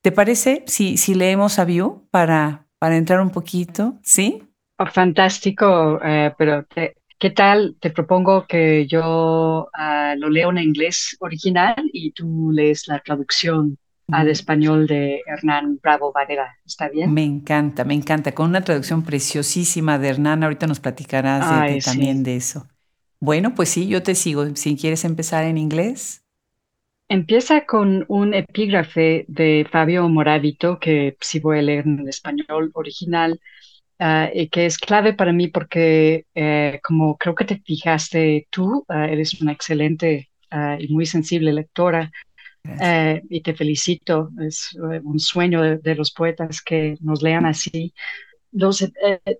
[0.00, 3.98] ¿Te parece si, si leemos A View para, para entrar un poquito?
[4.02, 4.44] ¿Sí?
[4.78, 7.76] Oh, fantástico, eh, pero te, ¿Qué tal?
[7.78, 13.76] Te propongo que yo ah, lo leo en inglés original y tú lees la traducción
[14.10, 16.56] al español de Hernán Bravo Varela.
[16.64, 17.12] ¿Está bien?
[17.12, 18.32] Me encanta, me encanta.
[18.32, 20.42] Con una traducción preciosísima de Hernán.
[20.44, 22.66] Ahorita nos platicarás también de eso.
[23.20, 24.56] Bueno, pues sí, yo te sigo.
[24.56, 26.24] Si quieres empezar en inglés.
[27.06, 32.70] Empieza con un epígrafe de Fabio Moravito, que sí voy a leer en el español
[32.72, 33.38] original,
[34.02, 38.82] Ah, y que es clave para mí porque, eh, como creo que te fijaste tú,
[38.88, 42.10] ah, eres una excelente ah, y muy sensible lectora.
[42.64, 47.92] Eh, y te felicito, es eh, un sueño de, los poetas que nos lean así.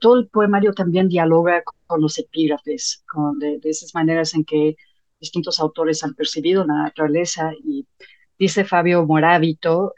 [0.00, 4.76] todo el poemario también dialoga con, los epígrafes, con, de, esas maneras en que
[5.18, 7.52] distintos autores han percibido la naturaleza.
[7.64, 7.86] Y
[8.38, 9.94] dice Fabio Moravito,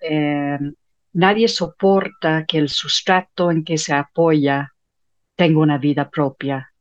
[1.13, 4.73] nadie soporta que el sustrato en que se apoya
[5.37, 6.73] tenga una vida propia,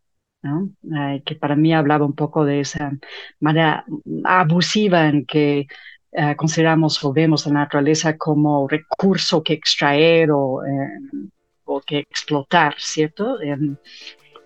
[1.26, 2.92] que para mí hablaba un poco de esa
[3.40, 3.86] manera
[4.24, 5.68] abusiva en que
[6.14, 11.30] eh, consideramos o vemos la naturaleza como recurso que extraer o, eh,
[11.66, 13.38] o que explotar, ¿cierto?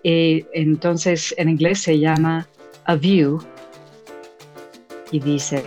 [0.02, 2.46] Entonces en inglés se llama
[2.84, 3.40] a view
[5.10, 5.64] y dice...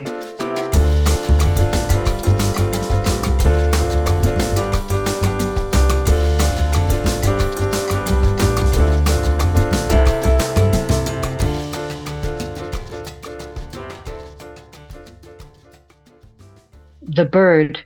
[17.20, 17.86] The bird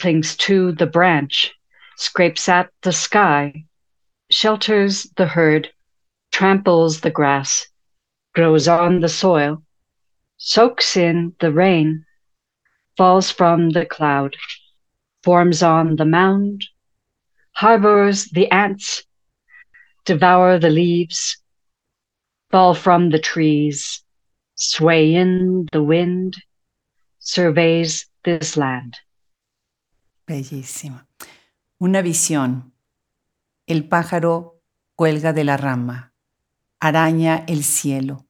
[0.00, 1.54] clings to the branch,
[1.96, 3.66] scrapes at the sky,
[4.28, 5.72] shelters the herd,
[6.32, 7.68] tramples the grass,
[8.34, 9.62] grows on the soil,
[10.36, 12.04] soaks in the rain,
[12.96, 14.34] falls from the cloud,
[15.22, 16.64] forms on the mound,
[17.52, 19.04] harbors the ants,
[20.04, 21.40] devour the leaves,
[22.50, 24.02] fall from the trees,
[24.56, 26.36] sway in the wind,
[27.20, 28.94] surveys this land.
[30.26, 31.02] Bellísimo.
[31.78, 32.74] Una visión.
[33.66, 34.60] El pájaro
[34.94, 36.12] cuelga de la rama,
[36.78, 38.26] araña el cielo,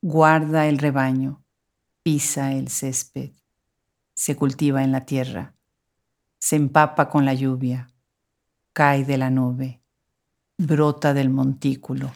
[0.00, 1.44] guarda el rebaño,
[2.02, 3.32] pisa el césped,
[4.14, 5.54] se cultiva en la tierra,
[6.38, 7.88] se empapa con la lluvia,
[8.72, 9.82] cae de la nube,
[10.56, 12.12] brota del montículo,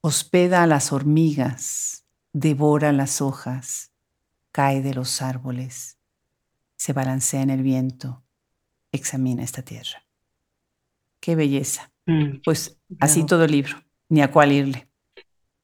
[0.00, 3.90] hospeda a las hormigas, devora las hojas,
[4.52, 5.98] cae de los árboles,
[6.84, 8.22] se balancea en el viento,
[8.92, 10.04] examina esta tierra.
[11.18, 11.90] Qué belleza.
[12.04, 13.76] Mm, pues así todo el libro,
[14.10, 14.86] ni a cuál irle.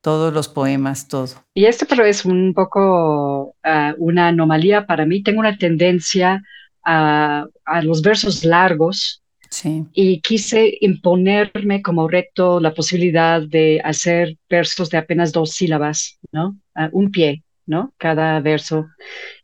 [0.01, 1.45] Todos los poemas, todo.
[1.53, 5.23] Y este pero es un poco ah, una anomalía para mí.
[5.23, 6.43] Tengo una tendencia
[6.83, 9.85] a, a los versos largos sí.
[9.93, 16.57] y quise imponerme como reto la posibilidad de hacer versos de apenas dos sílabas, ¿no?
[16.75, 17.45] Ah, un pie.
[17.67, 17.95] ¿no?
[17.99, 18.89] Cada verso,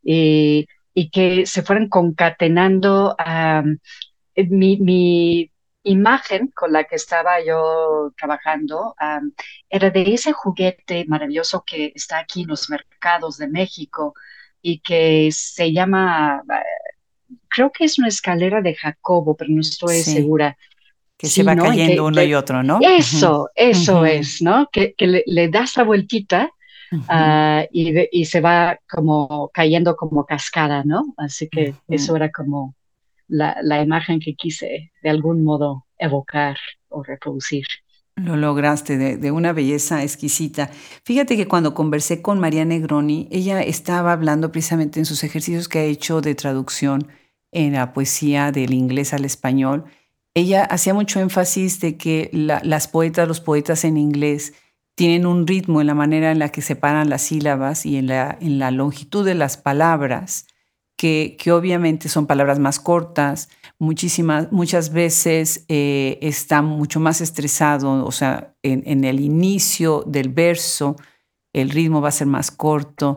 [0.03, 0.67] y,
[1.11, 3.17] que se fueran concatenando.
[4.37, 5.51] mi,
[5.89, 8.97] imagen con la que estaba yo trabajando
[9.71, 14.13] era de ese juguete maravilloso que está aquí en los mercados de México
[14.61, 16.43] y que se llama,
[17.49, 20.57] creo que es una escalera de Jacobo, pero no estoy segura.
[21.17, 22.81] Que se va cayendo uno y otro, ¿no?
[22.83, 24.69] Eso, eso es, ¿no?
[24.73, 26.51] Que, le, le, das la vueltita
[27.09, 31.15] Ah, y, se va como cayendo como cascada, ¿no?
[31.17, 32.75] Así que eso era como
[33.29, 36.57] la, la, imagen que quise de algún modo evocar
[36.89, 37.67] o reproducir.
[38.15, 40.71] Lo lograste de, de, una belleza exquisita.
[41.05, 45.81] Fíjate que cuando conversé con María Negroni, ella estaba hablando precisamente en sus ejercicios que
[45.81, 47.09] ha hecho de traducción
[47.53, 49.85] en la poesía del inglés al español.
[50.35, 54.53] Ella hacía mucho énfasis de que las poetas, los poetas en inglés,
[54.97, 58.37] tienen un ritmo en la manera en la que separan las sílabas y en la,
[58.41, 60.47] en la longitud de las palabras,
[60.97, 68.05] que, que obviamente son palabras más cortas, muchísimas, muchas veces eh, está mucho más estresado,
[68.05, 70.97] o sea, en, el inicio del verso
[71.53, 73.17] el ritmo va a ser más corto.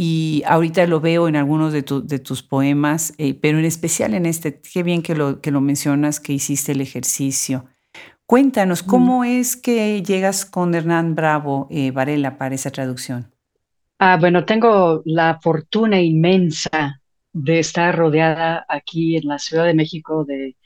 [0.00, 4.26] Y ahorita lo veo en algunos de, de tus poemas, eh, pero en especial en
[4.26, 7.66] este, qué bien que lo, que lo mencionas, que hiciste el ejercicio.
[8.28, 13.32] Cuéntanos, ¿cómo es que llegas con Hernán Bravo eh, Varela para esa traducción?
[13.98, 17.00] Ah, bueno, tengo la fortuna inmensa
[17.32, 20.56] de estar rodeada aquí en la Ciudad de México de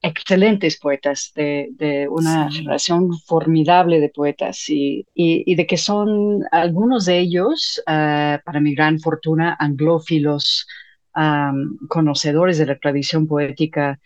[0.00, 7.82] excelentes poetas, de, una generación formidable de poetas y, de que son algunos de ellos,
[7.86, 10.66] ah, para mi gran fortuna, anglófilos,
[11.90, 14.00] conocedores de la tradición poética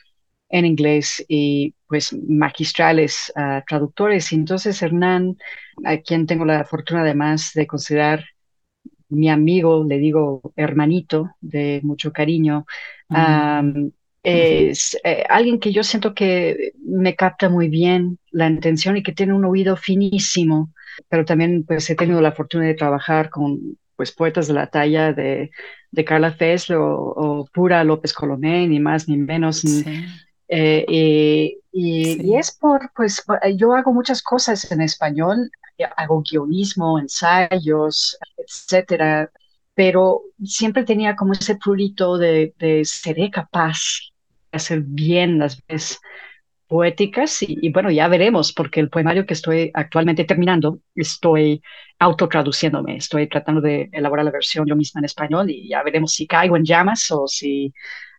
[0.49, 4.33] en inglés y pues magistrales uh, traductores.
[4.33, 5.37] Y entonces Hernán,
[5.85, 8.25] a quien tengo la fortuna además de considerar
[9.09, 12.67] mi amigo, le digo hermanito de mucho cariño,
[13.09, 13.87] mm.
[14.25, 19.13] es eh, alguien que yo siento que me capta muy bien la intención y que
[19.13, 20.73] tiene un oído finísimo,
[21.09, 25.13] pero también pues he tenido la fortuna de trabajar con pues poetas de la talla
[25.13, 25.51] de,
[25.91, 29.65] de Carla Fes o, Pura López Colomé, ni más ni menos.
[30.49, 33.25] Eh, y, es por, pues,
[33.57, 35.51] yo hago muchas cosas en español,
[35.97, 39.31] hago guionismo, ensayos, etcétera,
[39.75, 43.79] pero siempre tenía como ese prurito de, de seré capaz
[44.51, 46.01] de hacer bien las veces
[46.67, 51.63] poéticas y, bueno, ya veremos, porque el poemario que estoy actualmente terminando, estoy
[51.99, 56.27] autotraduciéndome, estoy tratando de elaborar la versión yo misma en español y ya veremos si
[56.27, 57.73] caigo en llamas o si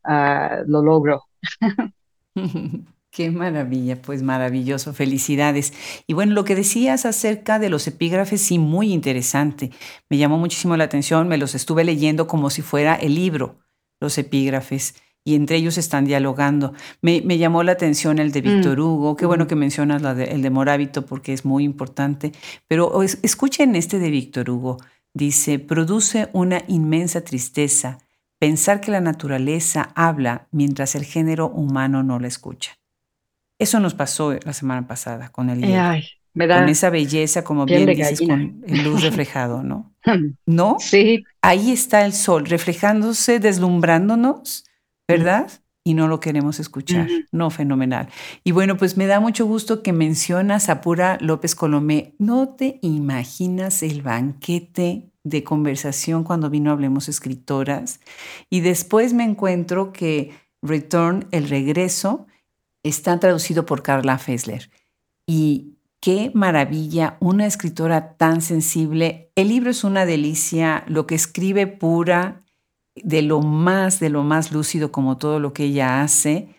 [0.03, 1.25] ah, lo logro.
[3.11, 5.73] Qué maravilla, pues maravilloso, felicidades.
[6.05, 9.71] Y bueno, lo que decías acerca de los epígrafes, sí, muy interesante.
[10.09, 13.59] Me llamó muchísimo la atención, me los estuve leyendo como si fuera el libro,
[13.99, 16.73] los epígrafes, y entre ellos están dialogando.
[17.01, 18.81] Me, llamó la atención el de Víctor mm.
[18.81, 22.33] Hugo, qué bueno que mencionas el de Morábito porque es muy importante,
[22.67, 24.77] pero escuchen este de Víctor Hugo.
[25.13, 27.97] Dice, produce una inmensa tristeza
[28.39, 32.77] pensar que la naturaleza habla mientras el género humano no la escucha.
[33.59, 35.81] Eso nos pasó la semana pasada con el libro.
[36.35, 39.95] con esa belleza, como bien dices, con el luz reflejado, ¿no?
[40.45, 40.77] ¿No?
[40.79, 41.23] Sí.
[41.41, 44.65] Ahí está el sol reflejándose, deslumbrándonos,
[45.07, 45.49] ¿verdad?
[45.83, 47.07] Y no lo queremos escuchar.
[47.31, 48.09] No, fenomenal.
[48.43, 52.13] Y bueno, pues me da mucho gusto que mencionas a Pura López Colomé.
[52.19, 57.99] No te imaginas el banquete de conversación cuando vino Hablemos Escritoras.
[58.49, 62.27] Y después me encuentro que Return, el regreso,
[62.83, 64.69] está traducido por Carla Fessler.
[65.25, 69.31] Y qué maravilla, una escritora tan sensible.
[69.35, 72.43] El libro es una delicia, lo que escribe pura,
[72.95, 76.55] de lo más, de lo más lúcido como todo lo que ella hace.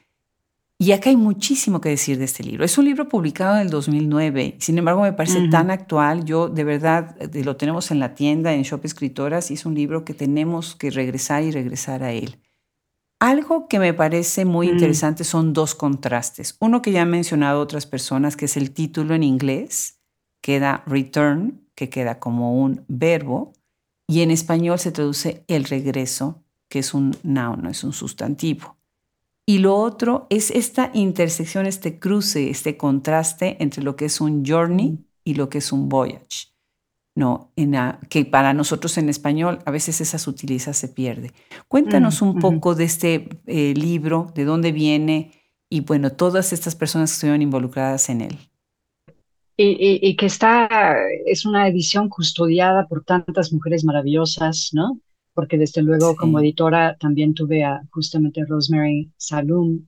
[0.80, 2.64] Y acá hay muchísimo que decir de este libro.
[2.64, 6.24] Es un libro publicado en el 2009, sin embargo me parece tan actual.
[6.24, 9.74] Yo de verdad eh, lo tenemos en la tienda, en Shop Escritoras, y es un
[9.74, 12.38] libro que tenemos que regresar y regresar a él.
[13.18, 14.70] Algo que me parece muy mm.
[14.70, 16.56] interesante son dos contrastes.
[16.60, 19.98] Uno que ya han mencionado otras personas, que es el título en inglés,
[20.40, 23.52] queda return, que queda como un verbo,
[24.06, 28.77] y en español se traduce el regreso, que es un noun, no es un sustantivo.
[29.48, 34.44] Y lo otro es esta intersección, este cruce, este contraste entre lo que es un
[34.44, 36.48] journey y lo que es un voyage.
[37.14, 37.50] ¿no?
[37.56, 37.74] En
[38.10, 41.32] que para nosotros en español a veces esa sutileza se pierde.
[41.66, 45.32] Cuéntanos mm, un poco de este eh, libro, de dónde viene
[45.70, 48.38] y bueno, todas estas personas que estuvieron involucradas en él.
[49.56, 50.68] Y, que está,
[51.24, 55.00] es una edición custodiada por tantas mujeres maravillosas, ¿no?
[55.38, 59.86] Porque desde luego como editora también tuve a justamente Rosemary Salum,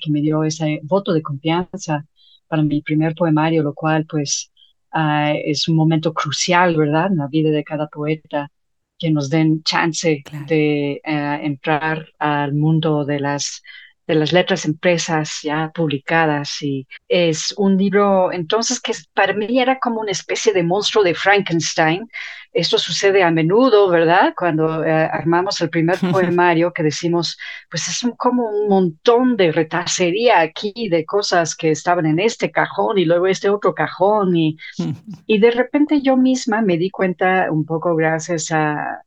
[0.00, 2.06] que me dio ese voto de confianza
[2.46, 4.52] para mi primer poemario, lo cual pues
[4.92, 7.06] Ah, es un momento crucial, ¿verdad?
[7.10, 8.50] En la vida de cada poeta,
[8.98, 13.62] que nos den chance de eh, entrar al mundo de las
[14.06, 19.78] de las letras empresas ya publicadas y es un libro entonces que para mí era
[19.78, 22.08] como una especie de monstruo de Frankenstein.
[22.52, 24.34] Esto sucede a menudo, ¿verdad?
[24.36, 27.38] Cuando eh, armamos el primer poemario que decimos,
[27.70, 32.98] pues es como un montón de retacería aquí de cosas que estaban en este cajón
[32.98, 34.58] y luego este otro cajón y,
[35.26, 39.02] y de repente yo misma me di cuenta un poco gracias a,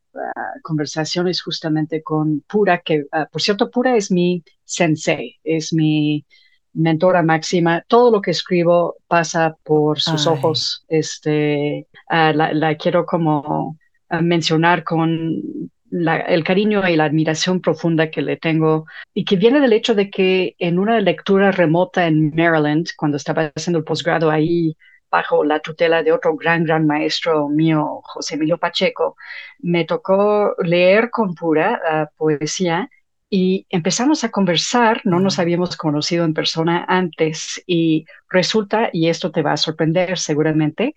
[0.62, 6.24] conversaciones justamente con Pura, que ah, por cierto, Pura es mi sensei, es mi
[6.72, 7.82] mentora máxima.
[7.88, 10.84] Todo lo que escribo pasa por sus ojos.
[10.88, 18.20] Este, ah, la, quiero como ah, mencionar con el cariño y la admiración profunda que
[18.20, 22.88] le tengo y que viene del hecho de que en una lectura remota en Maryland,
[22.96, 24.76] cuando estaba haciendo el posgrado ahí
[25.16, 29.16] bajo la tutela de otro gran, gran maestro mío, José Emilio Pacheco,
[29.60, 32.90] me tocó leer con pura ah, poesía
[33.30, 39.30] y empezamos a conversar, no nos habíamos conocido en persona antes y resulta, y esto
[39.30, 40.94] te va a sorprender seguramente,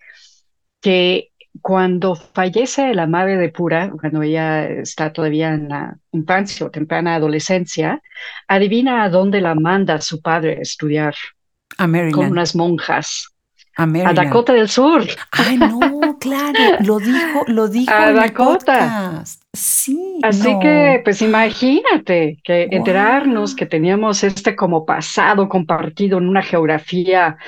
[0.82, 1.30] que
[1.62, 7.14] cuando fallece la madre de Pura, cuando ella está todavía en la infancia o temprana
[7.14, 8.00] adolescencia,
[8.46, 11.14] adivina a dónde la manda su padre a estudiar.
[11.78, 13.30] A Con unas monjas.
[13.80, 15.06] A, Dakota del Sur.
[15.32, 17.90] Ay, no, claro, lo dijo, lo dijo.
[17.90, 19.24] A Dakota.
[19.54, 20.18] Sí.
[20.22, 27.38] Así que, pues imagínate que enterarnos que teníamos este como pasado compartido en una geografía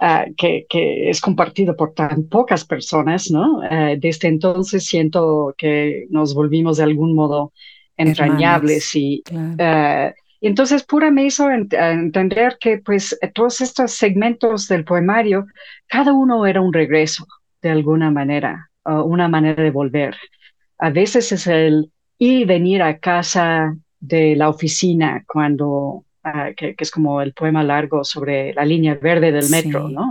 [0.00, 3.58] ah, que, que, es compartido por tan pocas personas, ¿no?
[3.58, 7.52] Uh, desde entonces siento que nos volvimos de algún modo
[7.96, 9.22] entrañables y
[9.60, 15.46] ah, y entonces Pura me hizo entender que pues todos estos segmentos del poemario,
[15.88, 17.26] cada uno era un regreso
[17.60, 20.16] de alguna manera, una manera de volver.
[20.78, 26.76] A veces es el ir y venir a casa de la oficina cuando, ah, que,
[26.78, 30.10] es como el poema largo sobre la línea verde del metro, ¿no?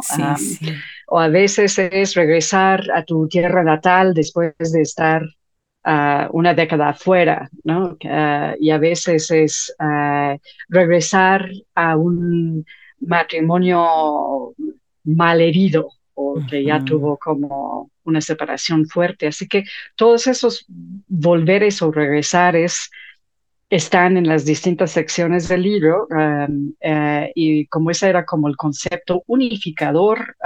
[1.07, 5.23] O a veces es regresar a tu tierra natal después de estar
[6.31, 7.97] una década afuera, ¿no?
[8.59, 9.75] y a veces es
[10.67, 12.65] regresar a un
[12.99, 14.53] matrimonio
[15.03, 19.27] malherido o que ya tuvo como una separación fuerte.
[19.27, 19.65] Así que
[19.95, 20.65] todos esos
[21.07, 22.89] volveres o regresares
[23.69, 26.07] están en las distintas secciones del libro
[26.79, 30.37] eh, y como ese era como el concepto unificador,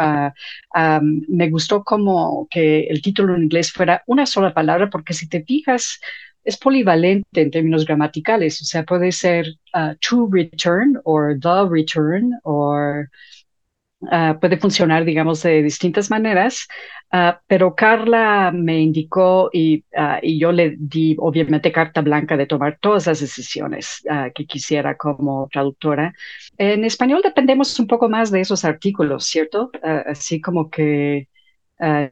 [0.75, 5.29] um, me gustó como que el título en inglés fuera una sola palabra porque si
[5.29, 5.99] te fijas
[6.43, 9.45] es polivalente en términos gramaticales, o sea, puede ser
[9.75, 12.75] uh, to return o the return o
[14.09, 16.67] Ah, puede funcionar, digamos, de distintas maneras,
[17.13, 22.47] uh, pero Carla me indicó y, uh, y, yo le di, obviamente, carta blanca de
[22.47, 26.13] tomar todas las decisiones que quisiera como traductora.
[26.57, 29.71] En español dependemos un poco más de esos artículos, ¿cierto?
[29.83, 31.27] así como que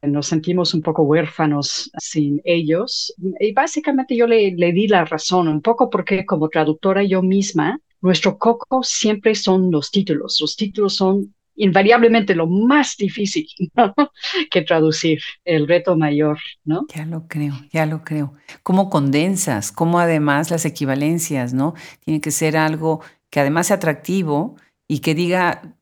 [0.03, 3.13] nos sentimos un poco huérfanos sin ellos.
[3.39, 7.79] Y básicamente yo le, le di la razón, un poco porque como traductora yo misma,
[8.01, 10.37] nuestro coco siempre son los títulos.
[10.41, 13.47] Los títulos son invariablemente lo más difícil
[14.51, 16.87] que traducir, el reto mayor, ¿no?
[16.95, 18.33] Ya lo creo, ya lo creo.
[18.63, 19.71] ¿Cómo condensas?
[19.71, 21.73] ¿Cómo además las equivalencias, ¿no?
[21.99, 24.55] Tiene que ser algo que además sea atractivo
[24.87, 25.75] y que diga,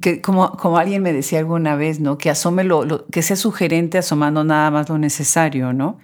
[0.00, 2.16] que como, alguien me decía alguna vez, ¿no?
[2.16, 5.98] Que asome lo, que sea sugerente asomando nada más lo necesario, ¿no?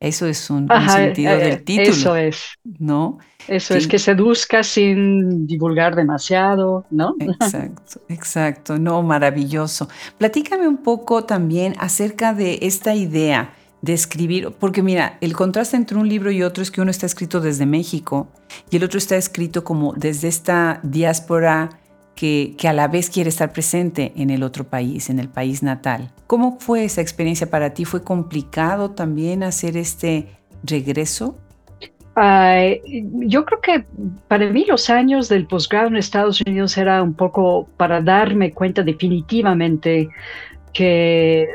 [0.00, 1.90] Eso es un, sentido eh, del título.
[1.90, 2.44] Eso es.
[2.78, 3.18] ¿No?
[3.48, 7.16] Eso es que seduzca sin divulgar demasiado, ¿no?
[7.18, 8.78] Exacto, exacto.
[8.78, 9.88] No, maravilloso.
[10.18, 15.96] Platícame un poco también acerca de esta idea de escribir, porque mira, el contraste entre
[15.96, 18.28] un libro y otro es que uno está escrito desde México
[18.70, 21.77] y el otro está escrito como desde esta diáspora
[22.18, 26.10] que, a la vez quiere estar presente en el otro país, en el país natal.
[26.26, 27.84] ¿Cómo fue esa experiencia para ti?
[27.84, 30.26] ¿Fue complicado también hacer este
[30.64, 31.36] regreso?
[32.20, 33.84] yo creo que
[34.26, 38.82] para mí los años del posgrado en Estados Unidos era un poco para darme cuenta
[38.82, 40.08] definitivamente
[40.72, 41.46] que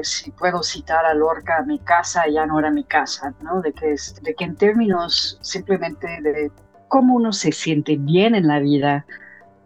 [0.00, 3.60] si puedo citar a Lorca, mi casa ya no era mi casa, ¿no?
[3.60, 6.50] De que, de que en términos simplemente de
[6.88, 9.04] cómo uno se siente bien en la vida,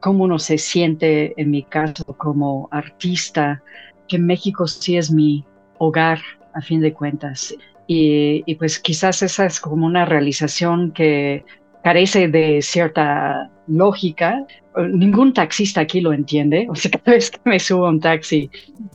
[0.03, 3.63] cómo uno se siente, en mi caso, como artista,
[4.09, 5.45] que México sí es mi
[5.79, 6.19] hogar,
[6.55, 7.55] a fin de cuentas.
[7.87, 11.45] Y, pues quizás esa es como una realización que
[11.83, 14.45] carece de cierta lógica.
[14.77, 16.67] Ningún taxista aquí lo entiende.
[16.69, 18.51] O sea, cada vez que me subo a un taxi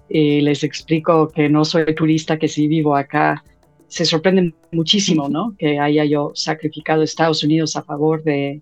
[0.09, 3.43] y les explico que no soy turista, que sí vivo acá,
[3.87, 5.55] se sorprenden muchísimo, ¿no?
[5.57, 8.61] Que haya yo sacrificado Estados Unidos a favor de,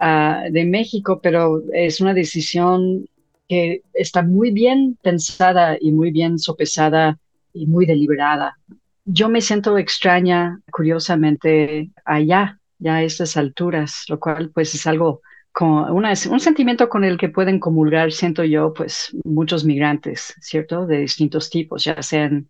[0.00, 3.08] de México, pero es una decisión
[3.48, 7.18] que está muy bien pensada y muy bien sopesada
[7.52, 8.58] y muy deliberada.
[9.04, 15.22] Yo me siento extraña, curiosamente, allá, ya a estas alturas, lo cual pues es algo
[15.50, 20.86] con un sentimiento con el que pueden comulgar, siento yo, pues muchos migrantes, ¿cierto?
[20.86, 22.48] De distintos tipos, ya sean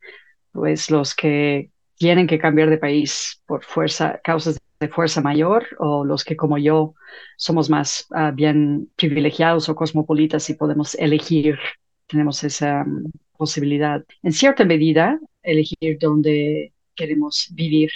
[0.52, 6.04] pues los que tienen que cambiar de país por fuerza, causas de fuerza mayor o
[6.04, 6.94] los que como yo
[7.36, 11.58] somos más ah, bien privilegiados o cosmopolitas y podemos elegir,
[12.06, 17.90] tenemos esa mm, posibilidad, en cierta medida, elegir dónde queremos vivir.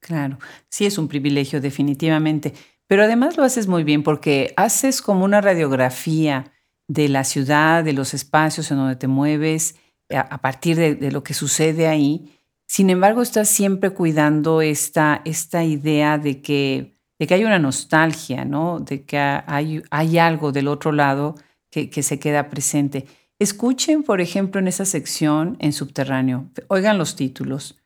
[0.00, 2.52] Claro, sí es un privilegio definitivamente,
[2.86, 6.52] pero además lo haces muy bien porque haces como una radiografía
[6.88, 9.76] de la ciudad, de los espacios en donde te mueves,
[10.10, 12.33] a, partir de lo que sucede ahí
[12.66, 18.44] sin embargo, estás siempre cuidando esta, esta idea de que, de que hay una nostalgia,
[18.44, 18.80] ¿no?
[18.80, 21.34] De que hay, hay algo del otro lado
[21.70, 23.06] que, que se queda presente.
[23.38, 27.80] Escuchen, por ejemplo, en esa sección en subterráneo, oigan los títulos.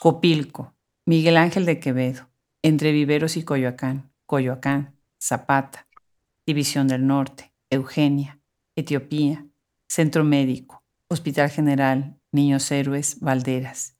[0.00, 0.74] Copilco,
[1.06, 2.28] Miguel Ángel de Quevedo,
[2.62, 5.86] Entre Viveros y Coyoacán, Coyoacán, Zapata,
[6.46, 8.38] División del Norte, Eugenia,
[8.76, 9.46] Etiopía,
[9.88, 13.95] Centro Médico, Hospital General, Niños Héroes, Valderas.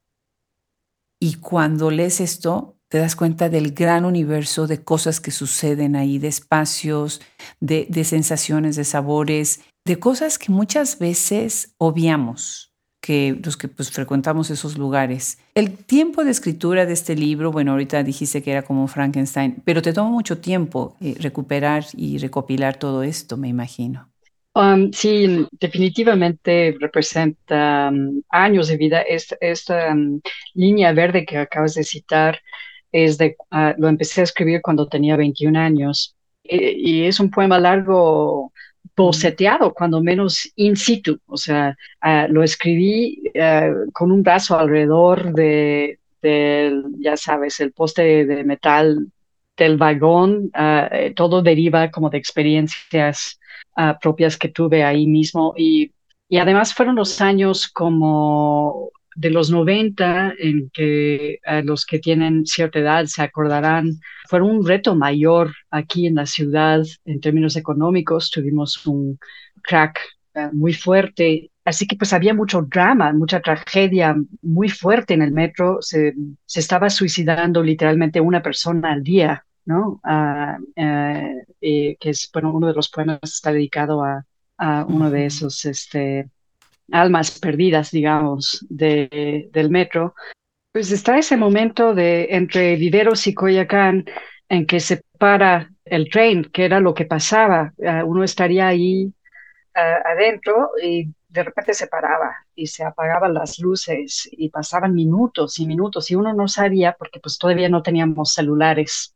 [1.20, 6.18] Y cuando lees esto, te das cuenta del gran universo de cosas que suceden ahí,
[6.18, 7.20] de espacios,
[7.60, 14.50] de, sensaciones, de sabores, de cosas que muchas veces obviamos que los que pues, frecuentamos
[14.50, 15.38] esos lugares.
[15.54, 19.80] El tiempo de escritura de este libro, bueno, ahorita dijiste que era como Frankenstein, pero
[19.80, 24.08] te toma mucho tiempo eh, recuperar y recopilar todo esto, me imagino.
[24.56, 29.02] Um, sí, definitivamente representa um, años de vida.
[29.02, 30.18] Esta, um,
[30.54, 32.40] línea verde que acabas de citar
[32.90, 37.58] es de, uh, lo empecé a escribir cuando tenía 21 años y, es un poema
[37.58, 38.50] largo
[38.96, 41.20] boceteado, cuando menos in situ.
[41.26, 47.72] O sea, uh, lo escribí uh, con un brazo alrededor de, del, ya sabes, el
[47.72, 49.06] poste de metal
[49.56, 50.50] del vagón.
[51.14, 53.40] todo deriva como de experiencias
[54.00, 55.92] propias que tuve ahí mismo y,
[56.28, 62.78] y además fueron los años como de los 90, en que los que tienen cierta
[62.78, 63.98] edad se acordarán,
[64.28, 68.30] fue un reto mayor aquí en la ciudad en términos económicos.
[68.30, 69.18] Tuvimos un
[69.62, 69.98] crack
[70.52, 71.50] muy fuerte.
[71.64, 75.78] Así que pues había mucho drama, mucha tragedia muy fuerte en el metro.
[75.80, 80.00] Se, se estaba suicidando literalmente una persona al día, ¿no?
[80.02, 84.24] Ah, eh, que es, bueno, uno de los poemas está dedicado a,
[84.56, 86.30] a uno de esos este,
[86.90, 90.14] almas perdidas, digamos, de, del metro.
[90.72, 94.04] Pues está ese momento de entre Viveros y Coyacán
[94.48, 97.72] en que se para el tren, que era lo que pasaba.
[97.84, 99.12] Ah, uno estaría ahí
[99.74, 105.58] ah, adentro y de repente se paraba y se apagaban las luces y pasaban minutos
[105.58, 109.15] y minutos y uno no sabía porque pues todavía no teníamos celulares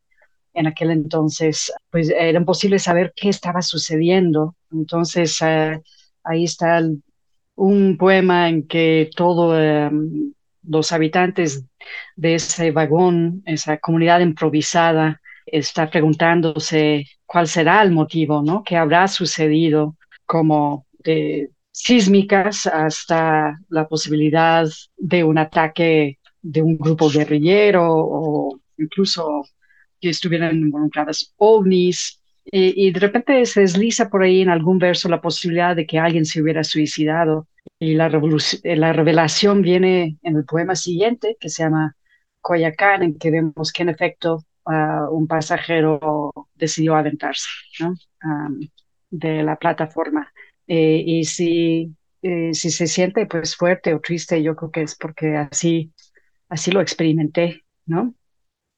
[0.61, 4.54] en aquel entonces, pues era imposible saber qué estaba sucediendo.
[4.72, 5.80] Entonces ah,
[6.24, 6.82] ahí está
[7.56, 10.32] un poema en que todos em,
[10.62, 11.64] los habitantes
[12.16, 18.62] de ese vagón, esa comunidad improvisada, está preguntándose cuál será el motivo, ¿no?
[18.64, 19.96] ¿Qué habrá sucedido?
[20.26, 29.44] Como de sísmicas hasta la posibilidad de un ataque de un grupo guerrillero o incluso
[30.01, 32.20] que estuvieran involucradas ovnis.
[32.53, 36.24] Y, de repente se desliza por ahí en algún verso la posibilidad de que alguien
[36.24, 37.46] se hubiera suicidado.
[37.78, 41.96] Y la, la revelación viene en el poema siguiente, que se llama
[42.40, 44.44] Coyacán, en que vemos que en efecto
[45.11, 47.48] un pasajero decidió aventarse
[47.80, 47.94] ¿no?
[49.11, 50.32] de la plataforma.
[50.66, 54.94] Eh, y si, eh, si se siente pues fuerte o triste, yo creo que es
[54.94, 55.92] porque así,
[56.48, 58.14] así lo experimenté, ¿no?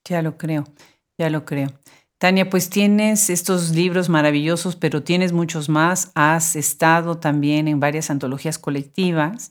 [0.04, 0.64] Ya lo creo,
[1.18, 1.68] ya lo creo.
[2.18, 6.12] Tania, pues tienes estos libros maravillosos, pero tienes muchos más.
[6.14, 9.50] Has estado también en varias antologías colectivas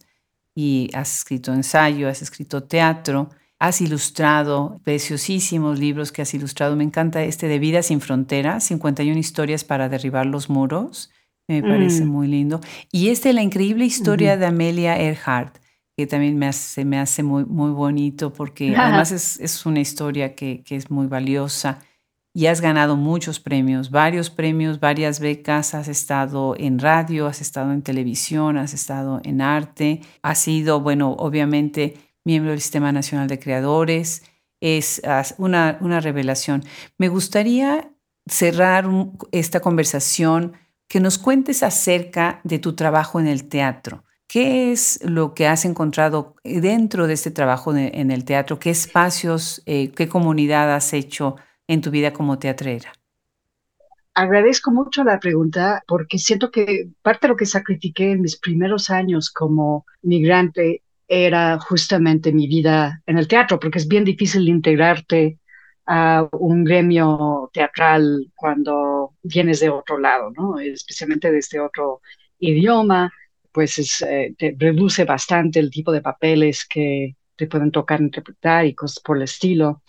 [0.56, 3.30] y has escrito ensayo, has escrito teatro.
[3.60, 6.76] Has ilustrado preciosísimos libros que has ilustrado.
[6.76, 11.12] Me encanta este de Vida sin Fronteras, 51 historias para derribar los muros.
[11.50, 12.08] Me parece mm.
[12.08, 12.62] muy lindo.
[12.92, 15.58] Y este, la increíble historia de Amelia Earhart,
[16.02, 20.34] que también me hace, me hace muy, muy bonito porque además es, es una historia
[20.34, 21.78] que, que, es muy valiosa.
[22.34, 27.72] Y has ganado muchos premios, varios premios, varias becas, has estado en radio, has estado
[27.72, 33.38] en televisión, has estado en arte, has sido, bueno, obviamente miembro del Sistema Nacional de
[33.38, 34.24] Creadores.
[34.60, 35.04] Es
[35.38, 36.64] una, una revelación.
[36.98, 37.92] Me gustaría
[38.26, 38.90] cerrar
[39.32, 40.54] esta conversación
[40.88, 44.04] que nos cuentes acerca de tu trabajo en el teatro.
[44.32, 48.60] ¿Qué es lo que has encontrado dentro de este trabajo en el teatro?
[48.60, 51.36] ¿Qué espacios, eh, qué comunidad has hecho
[51.68, 52.94] en tu vida como teatrera?
[54.14, 58.90] Agradezco mucho la pregunta porque siento que parte de lo que sacrifiqué en mis primeros
[58.90, 65.40] años como migrante era justamente mi vida en el teatro, porque es bien difícil integrarte
[65.86, 70.58] a un gremio teatral cuando vienes de otro lado, ¿no?
[70.58, 72.00] Especialmente desde otro
[72.40, 73.12] idioma,
[73.52, 78.76] pues es, eh, reduce bastante el tipo de papeles que te pueden tocar interpretar y
[78.76, 79.82] cosas por el estilo.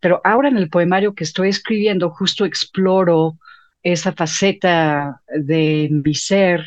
[0.00, 3.38] Pero ahora en el poemario que estoy escribiendo justo exploro
[3.82, 6.64] esa faceta de mi ser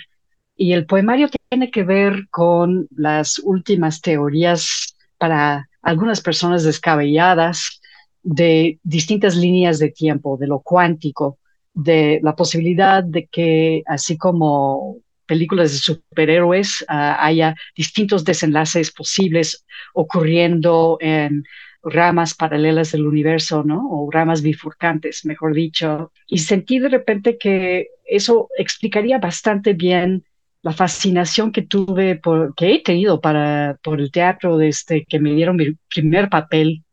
[0.56, 7.82] y el poemario tiene que ver con las últimas teorías para algunas personas descabelladas
[8.24, 11.38] de distintas líneas de tiempo, de lo cuántico,
[11.74, 19.65] de la posibilidad de que, así como películas de superhéroes, ah, haya distintos desenlaces posibles
[19.93, 21.43] ocurriendo en
[21.84, 23.88] ramas paralelas del universo, ¿no?
[23.89, 26.11] O ramas bifurcantes, mejor dicho.
[26.28, 30.23] Y sentí de repente que eso explicaría bastante bien
[30.61, 35.34] la fascinación que tuve, por, que he tenido para, por el teatro desde que me
[35.34, 36.84] dieron mi primer papel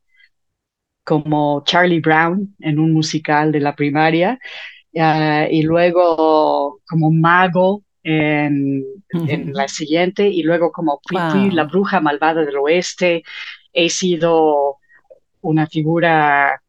[1.04, 4.38] como Charlie Brown en un musical de la primaria
[4.98, 8.84] ah, y luego como mago en,
[9.52, 13.22] la siguiente y luego como la bruja malvada del oeste.
[13.72, 14.76] He sido
[15.40, 16.60] una figura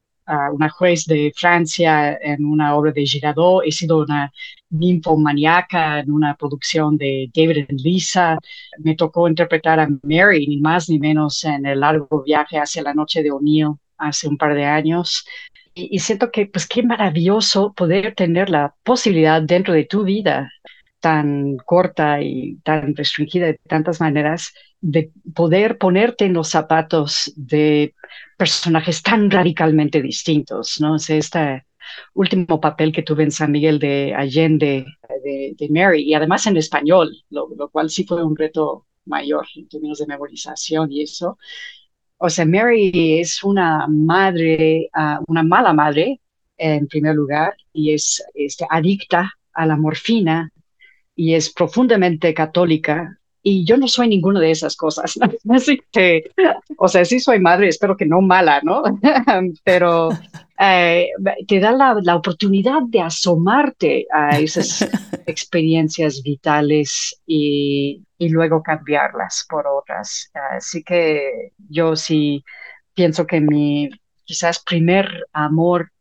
[0.52, 4.32] una juez de Francia en una obra de Girardot, he sido una
[4.70, 8.38] ninfomaniaca en una producción de David and Lisa,
[8.80, 12.94] me tocó interpretar a Mary, ni más ni menos, en el largo viaje hacia la
[12.94, 15.26] noche de O'Neill hace un par de años.
[15.76, 20.50] Y siento que, pues, qué maravilloso poder tener la posibilidad dentro de tu vida
[21.06, 27.94] tan corta y tan restringida de tantas maneras, de poder ponerte en los zapatos de
[28.38, 30.96] personajes tan radicalmente distintos, ¿no?
[30.96, 31.64] esta
[32.16, 34.84] último papel que tuve en San Miguel de Allende
[35.24, 40.00] de, Mary, y además en español, lo, cual sí fue un reto mayor en términos
[40.00, 41.38] de memorización y eso.
[42.18, 46.20] O sea, Mary es una madre, ah, una mala madre,
[46.58, 50.52] en primer lugar, y es este, adicta a la morfina
[51.16, 55.20] y es profundamente católica y yo no soy ninguna de esas cosas.
[55.50, 56.32] Así que,
[56.78, 58.82] o sea, sí soy madre, espero que no mala, ¿no?
[59.64, 60.10] Pero
[60.60, 61.10] eh,
[61.48, 64.82] te da la, la, oportunidad de asomarte a esas
[65.28, 70.32] experiencias vitales y, y luego cambiarlas por otras.
[70.52, 72.44] Así que yo sí
[72.96, 73.92] pienso que mi
[74.24, 75.92] quizás primer amor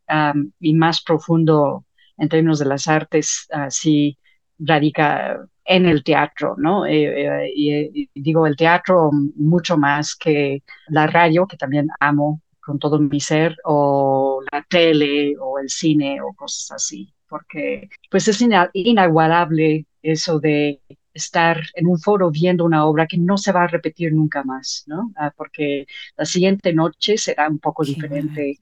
[0.60, 1.84] y más profundo
[2.16, 4.16] en términos de las artes, sí
[4.59, 6.86] radica en el teatro, ¿no?
[6.86, 12.78] Eh, eh, y, digo el teatro mucho más que la radio, que también amo con
[12.78, 18.42] todo mi ser, o la tele, o el cine, o cosas así, porque pues es
[18.72, 20.80] inaguardable eso de
[21.14, 24.84] estar en un foro viendo una obra que no se va a repetir nunca más,
[24.86, 25.12] ¿no?
[25.16, 25.86] Ah, porque
[26.16, 28.59] la siguiente noche será un poco diferente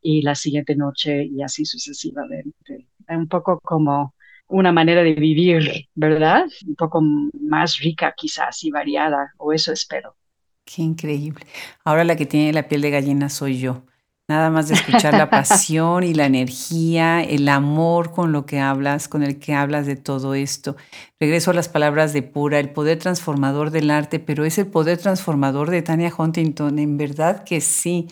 [0.00, 2.88] y la siguiente noche y así sucesivamente.
[3.08, 4.14] Un poco como
[4.48, 6.46] una manera de vivir, ¿verdad?
[6.66, 10.16] Un poco más rica quizás y variada, o eso espero.
[10.64, 11.46] Qué increíble.
[11.84, 13.84] Ahora la que tiene la piel de gallina soy yo.
[14.28, 19.06] Nada más de escuchar la pasión y la energía, el amor con lo que hablas,
[19.06, 20.74] con el que hablas de todo esto.
[21.20, 24.98] Regreso a las palabras de Pura, el poder transformador del arte, pero es el poder
[24.98, 26.80] transformador de Tania Huntington.
[26.80, 28.08] En verdad que sí.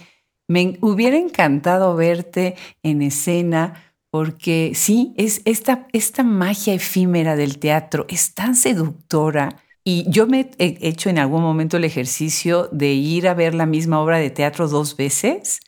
[0.47, 2.55] Me hubiera encantado verte
[2.85, 9.57] en escena porque sí, es esta, esta magia efímera del teatro es tan seductora.
[9.83, 13.67] Y yo me he hecho en algún momento el ejercicio de ir a ver la
[13.67, 15.59] misma obra de teatro dos veces,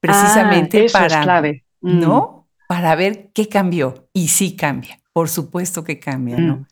[0.00, 1.64] precisamente ah, para, clave.
[1.80, 2.48] ¿no?
[2.48, 2.66] Mm.
[2.66, 4.08] Para ver qué cambió.
[4.12, 6.66] Y sí cambia, por supuesto que cambia, ¿no?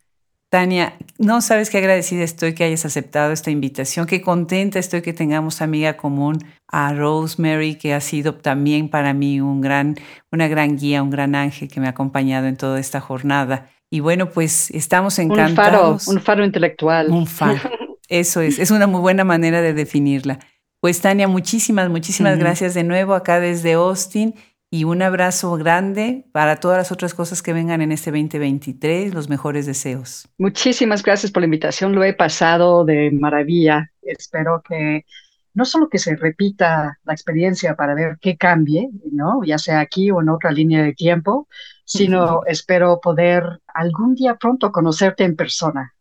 [0.52, 5.14] Tania, no sabes qué agradecida estoy que hayas aceptado esta invitación, qué contenta estoy que
[5.14, 9.96] tengamos amiga común a Rosemary, que ha sido también para mí un gran,
[10.30, 13.70] una gran guía, un gran ángel que me ha acompañado en toda esta jornada.
[13.88, 16.06] Y bueno, pues estamos encantados.
[16.06, 17.10] Un faro, un faro intelectual.
[17.10, 17.58] Un faro.
[18.10, 20.38] Eso es, es una muy buena manera de definirla.
[20.80, 24.34] Pues Tania, muchísimas, muchísimas gracias de nuevo acá desde Austin
[24.72, 29.28] y un abrazo grande para todas las otras cosas que vengan en este 2023, los
[29.28, 30.26] mejores deseos.
[30.38, 33.90] Muchísimas gracias por la invitación, lo he pasado de maravilla.
[34.00, 35.04] Espero que
[35.52, 39.44] no solo que se repita la experiencia para ver qué cambie, ¿no?
[39.44, 41.48] ya sea aquí o en otra línea de tiempo,
[41.84, 43.44] sino espero poder
[43.74, 45.92] algún día pronto conocerte en persona.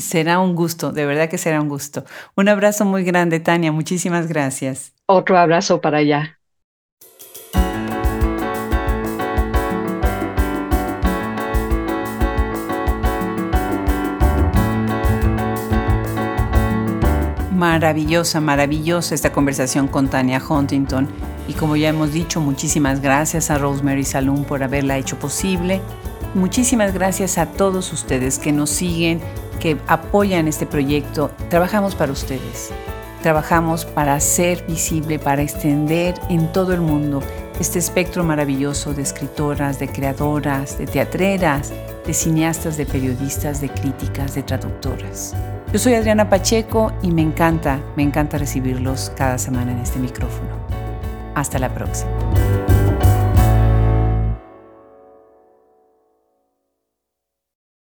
[0.00, 2.04] Será un gusto, de verdad que será un gusto.
[2.34, 4.92] Un abrazo muy grande, Tania, muchísimas gracias.
[5.06, 6.35] Otro abrazo para allá.
[17.56, 21.08] Maravillosa, maravillosa esta conversación con Tania Huntington.
[21.48, 25.80] Y como ya hemos dicho, muchísimas gracias a Rosemary Saloon por haberla hecho posible.
[26.34, 29.22] Muchísimas gracias a todos ustedes que nos siguen,
[29.58, 31.30] que apoyan este proyecto.
[31.48, 32.72] Trabajamos para ustedes.
[33.22, 37.22] Trabajamos para hacer visible, para extender en todo el mundo
[37.60, 41.72] este espectro maravilloso de escritoras, de creadoras, de teatreras,
[42.06, 45.34] de cineastas, de periodistas, de críticas, de traductoras.
[45.72, 50.50] Yo soy Adriana Pacheco y me encanta, me encanta recibirlos cada semana en este micrófono.
[51.34, 52.10] Hasta la próxima.